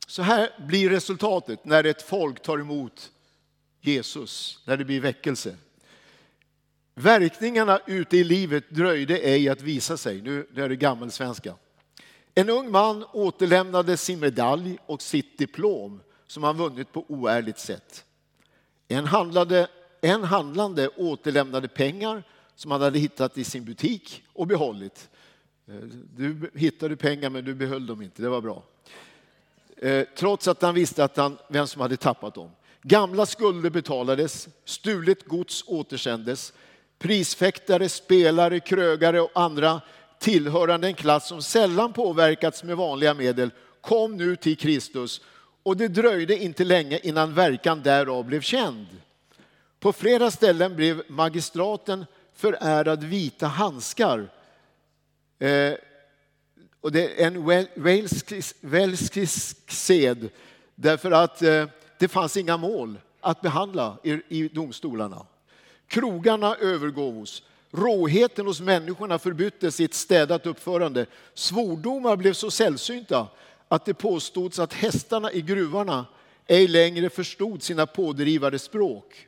Så 0.07 0.21
här 0.21 0.49
blir 0.67 0.89
resultatet 0.89 1.65
när 1.65 1.83
ett 1.83 2.01
folk 2.01 2.41
tar 2.41 2.59
emot 2.59 3.11
Jesus, 3.81 4.59
när 4.65 4.77
det 4.77 4.85
blir 4.85 5.01
väckelse. 5.01 5.55
Verkningarna 6.95 7.79
ute 7.87 8.17
i 8.17 8.23
livet 8.23 8.69
dröjde 8.69 9.17
ej 9.17 9.49
att 9.49 9.61
visa 9.61 9.97
sig. 9.97 10.21
Nu, 10.21 10.47
nu 10.53 10.63
är 10.63 10.69
det 10.69 10.75
gammelsvenska. 10.75 11.55
En 12.37 12.49
ung 12.49 12.71
man 12.71 13.05
återlämnade 13.11 13.97
sin 13.97 14.19
medalj 14.19 14.77
och 14.85 15.01
sitt 15.01 15.37
diplom 15.37 16.01
som 16.27 16.43
han 16.43 16.57
vunnit 16.57 16.91
på 16.91 17.05
oärligt 17.07 17.59
sätt. 17.59 18.05
En, 18.87 19.05
handlade, 19.05 19.67
en 20.01 20.23
handlande 20.23 20.87
återlämnade 20.87 21.67
pengar 21.67 22.23
som 22.55 22.71
han 22.71 22.81
hade 22.81 22.99
hittat 22.99 23.37
i 23.37 23.43
sin 23.43 23.65
butik 23.65 24.23
och 24.33 24.47
behållit. 24.47 25.09
Eh, 25.67 25.75
du 26.15 26.51
hittade 26.53 26.95
pengar 26.95 27.29
men 27.29 27.45
du 27.45 27.53
behöll 27.53 27.85
dem 27.85 28.01
inte, 28.01 28.21
det 28.21 28.29
var 28.29 28.41
bra. 28.41 28.63
Eh, 29.77 30.07
trots 30.17 30.47
att 30.47 30.61
han 30.61 30.75
visste 30.75 31.03
att 31.03 31.17
han, 31.17 31.37
vem 31.47 31.67
som 31.67 31.81
hade 31.81 31.97
tappat 31.97 32.35
dem. 32.35 32.51
Gamla 32.81 33.25
skulder 33.25 33.69
betalades, 33.69 34.47
stulet 34.65 35.27
gods 35.27 35.63
återsändes. 35.67 36.53
Prisfäktare, 36.99 37.89
spelare, 37.89 38.59
krögare 38.59 39.19
och 39.19 39.31
andra 39.33 39.81
tillhörande 40.19 40.87
en 40.87 40.93
klass 40.93 41.27
som 41.27 41.41
sällan 41.41 41.93
påverkats 41.93 42.63
med 42.63 42.77
vanliga 42.77 43.13
medel 43.13 43.51
kom 43.81 44.17
nu 44.17 44.35
till 44.35 44.57
Kristus 44.57 45.21
och 45.63 45.77
det 45.77 45.87
dröjde 45.87 46.37
inte 46.43 46.63
länge 46.63 46.99
innan 47.03 47.33
verkan 47.33 47.81
därav 47.83 48.25
blev 48.25 48.41
känd. 48.41 48.87
På 49.79 49.93
flera 49.93 50.31
ställen 50.31 50.75
blev 50.75 51.03
magistraten 51.07 52.05
förärad 52.33 53.03
vita 53.03 53.47
handskar. 53.47 54.29
Eh, 55.39 55.73
och 56.81 56.91
det 56.91 57.23
är 57.23 57.27
en 57.27 57.43
walesisk 58.61 59.71
sed 59.71 60.29
därför 60.75 61.11
att 61.11 61.41
eh, 61.41 61.65
det 61.99 62.07
fanns 62.07 62.37
inga 62.37 62.57
mål 62.57 62.99
att 63.19 63.41
behandla 63.41 63.97
i, 64.03 64.21
i 64.27 64.47
domstolarna. 64.47 65.25
Krogarna 65.87 66.55
övergavs 66.55 67.43
Råheten 67.71 68.45
hos 68.45 68.61
människorna 68.61 69.19
förbyttes 69.19 69.79
i 69.79 69.83
ett 69.83 69.93
städat 69.93 70.45
uppförande. 70.45 71.05
Svordomar 71.33 72.15
blev 72.15 72.33
så 72.33 72.51
sällsynta 72.51 73.27
att 73.67 73.85
det 73.85 73.93
påstods 73.93 74.59
att 74.59 74.73
hästarna 74.73 75.31
i 75.31 75.41
gruvarna 75.41 76.05
ej 76.47 76.67
längre 76.67 77.09
förstod 77.09 77.63
sina 77.63 77.85
pådrivare 77.85 78.59
språk. 78.59 79.27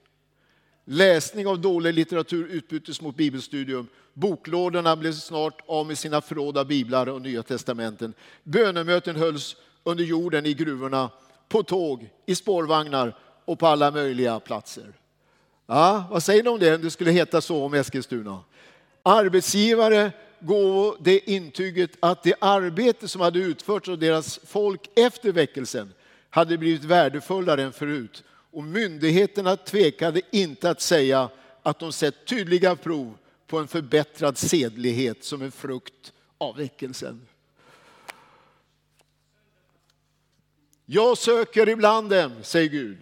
Läsning 0.85 1.47
av 1.47 1.61
dålig 1.61 1.93
litteratur 1.93 2.47
utbyttes 2.47 3.01
mot 3.01 3.15
bibelstudium. 3.15 3.87
Boklådorna 4.13 4.95
blev 4.95 5.13
snart 5.13 5.61
av 5.67 5.85
med 5.87 5.97
sina 5.97 6.21
förråd 6.21 6.57
av 6.57 6.67
biblar 6.67 7.09
och 7.09 7.21
Nya 7.21 7.43
testamenten. 7.43 8.13
Bönemöten 8.43 9.15
hölls 9.15 9.55
under 9.83 10.03
jorden 10.03 10.45
i 10.45 10.53
gruvorna, 10.53 11.09
på 11.49 11.63
tåg, 11.63 12.09
i 12.25 12.35
spårvagnar 12.35 13.17
och 13.45 13.59
på 13.59 13.67
alla 13.67 13.91
möjliga 13.91 14.39
platser. 14.39 14.93
Ja, 15.71 16.03
vad 16.09 16.23
säger 16.23 16.43
ni 16.43 16.49
om 16.49 16.59
det, 16.59 16.77
det 16.77 16.91
skulle 16.91 17.11
heta 17.11 17.41
så 17.41 17.63
om 17.63 17.73
Eskilstuna? 17.73 18.39
Arbetsgivare 19.03 20.11
gav 20.39 20.97
det 20.99 21.29
intyget 21.29 21.91
att 21.99 22.23
det 22.23 22.35
arbete 22.41 23.07
som 23.07 23.21
hade 23.21 23.39
utförts 23.39 23.89
av 23.89 23.99
deras 23.99 24.39
folk 24.43 24.89
efter 24.95 25.31
väckelsen 25.31 25.93
hade 26.29 26.57
blivit 26.57 26.83
värdefullare 26.83 27.63
än 27.63 27.73
förut. 27.73 28.23
Och 28.51 28.63
myndigheterna 28.63 29.55
tvekade 29.55 30.21
inte 30.31 30.69
att 30.69 30.81
säga 30.81 31.29
att 31.63 31.79
de 31.79 31.91
sett 31.91 32.25
tydliga 32.25 32.75
prov 32.75 33.17
på 33.47 33.59
en 33.59 33.67
förbättrad 33.67 34.37
sedlighet 34.37 35.23
som 35.23 35.41
en 35.41 35.51
frukt 35.51 36.13
av 36.37 36.57
väckelsen. 36.57 37.27
Jag 40.85 41.17
söker 41.17 41.69
ibland 41.69 42.09
dem, 42.09 42.31
säger 42.41 42.69
Gud, 42.69 42.97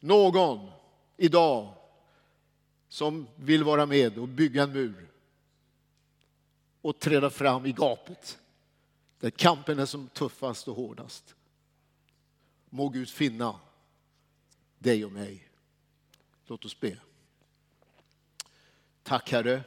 någon 0.00 0.74
idag 1.16 1.74
som 2.88 3.26
vill 3.36 3.64
vara 3.64 3.86
med 3.86 4.18
och 4.18 4.28
bygga 4.28 4.62
en 4.62 4.72
mur 4.72 5.08
och 6.80 6.98
träda 6.98 7.30
fram 7.30 7.66
i 7.66 7.72
gapet 7.72 8.38
där 9.20 9.30
kampen 9.30 9.78
är 9.78 9.86
som 9.86 10.08
tuffast 10.08 10.68
och 10.68 10.76
hårdast. 10.76 11.34
Må 12.70 12.88
Gud 12.88 13.08
finna 13.08 13.60
dig 14.78 15.04
och 15.04 15.12
mig. 15.12 15.48
Låt 16.46 16.64
oss 16.64 16.80
be. 16.80 16.96
Tack 19.02 19.30
Herre 19.30 19.62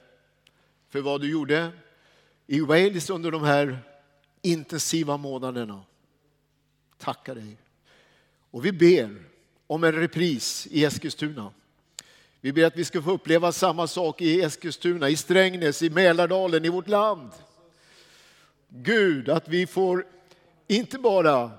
för 0.90 1.02
vad 1.02 1.22
du 1.22 1.32
gjorde 1.32 1.72
i 2.48 2.60
Wales 2.60 3.10
under 3.10 3.32
de 3.32 3.44
här 3.44 3.80
intensiva 4.42 5.18
månaderna. 5.18 5.84
Tackar 6.98 7.36
dig. 7.36 7.58
Och 8.52 8.66
vi 8.66 8.72
ber 8.72 9.24
om 9.68 9.84
en 9.84 9.92
repris 9.92 10.68
i 10.72 10.86
Eskilstuna. 10.86 11.52
Vi 12.42 12.54
ber 12.54 12.66
att 12.66 12.78
vi 12.78 12.86
ska 12.86 13.02
få 13.02 13.12
uppleva 13.12 13.52
samma 13.52 13.88
sak 13.88 14.22
i 14.22 14.42
Eskilstuna, 14.42 15.10
i 15.10 15.18
Strängnäs, 15.18 15.82
i 15.82 15.90
Mälardalen, 15.90 16.66
i 16.66 16.70
vårt 16.70 16.88
land. 16.88 17.32
Gud, 18.70 19.30
att 19.30 19.48
vi 19.48 19.68
får 19.68 20.06
inte 20.68 21.00
bara 21.00 21.52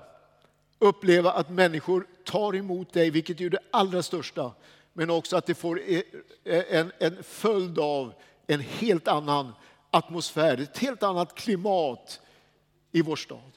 uppleva 0.79 1.31
att 1.31 1.49
människor 1.49 2.07
tar 2.23 2.55
emot 2.55 2.93
dig, 2.93 3.09
vilket 3.09 3.41
är 3.41 3.49
det 3.49 3.59
allra 3.71 4.03
största, 4.03 4.51
men 4.93 5.09
också 5.09 5.37
att 5.37 5.45
det 5.45 5.55
får 5.55 5.81
e-, 5.81 6.03
e-, 6.43 6.65
en, 6.69 6.91
en 6.99 7.23
följd 7.23 7.79
av 7.79 8.13
en 8.47 8.59
helt 8.59 9.07
annan 9.07 9.53
atmosfär, 9.91 10.57
ett 10.57 10.77
helt 10.77 11.03
annat 11.03 11.35
klimat 11.35 12.21
i 12.91 13.01
vår 13.01 13.15
stad. 13.15 13.51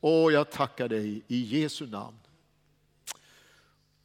Och 0.00 0.32
jag 0.32 0.50
tackar 0.50 0.88
dig 0.88 1.22
i 1.28 1.60
Jesu 1.60 1.86
namn. 1.86 2.16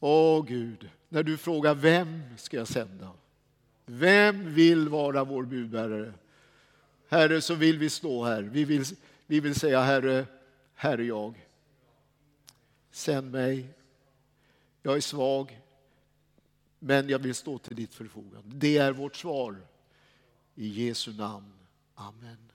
Åh 0.09 0.45
Gud, 0.45 0.89
när 1.09 1.23
du 1.23 1.37
frågar 1.37 1.75
vem 1.75 2.23
ska 2.37 2.57
jag 2.57 2.67
sända? 2.67 3.11
Vem 3.85 4.53
vill 4.53 4.89
vara 4.89 5.23
vår 5.23 5.43
budbärare? 5.43 6.13
Herre, 7.07 7.41
så 7.41 7.55
vill 7.55 7.77
vi 7.77 7.89
stå 7.89 8.23
här. 8.23 8.41
Vi 8.41 8.65
vill, 8.65 8.83
vi 9.25 9.39
vill 9.39 9.55
säga 9.55 9.81
Herre, 9.81 10.25
här 10.75 10.97
är 10.97 11.03
jag. 11.03 11.47
Sänd 12.91 13.31
mig. 13.31 13.67
Jag 14.81 14.97
är 14.97 15.01
svag, 15.01 15.61
men 16.79 17.09
jag 17.09 17.19
vill 17.19 17.35
stå 17.35 17.57
till 17.57 17.75
ditt 17.75 17.93
förfogande. 17.93 18.55
Det 18.55 18.77
är 18.77 18.91
vårt 18.91 19.15
svar. 19.15 19.55
I 20.55 20.67
Jesu 20.67 21.13
namn. 21.13 21.53
Amen. 21.95 22.51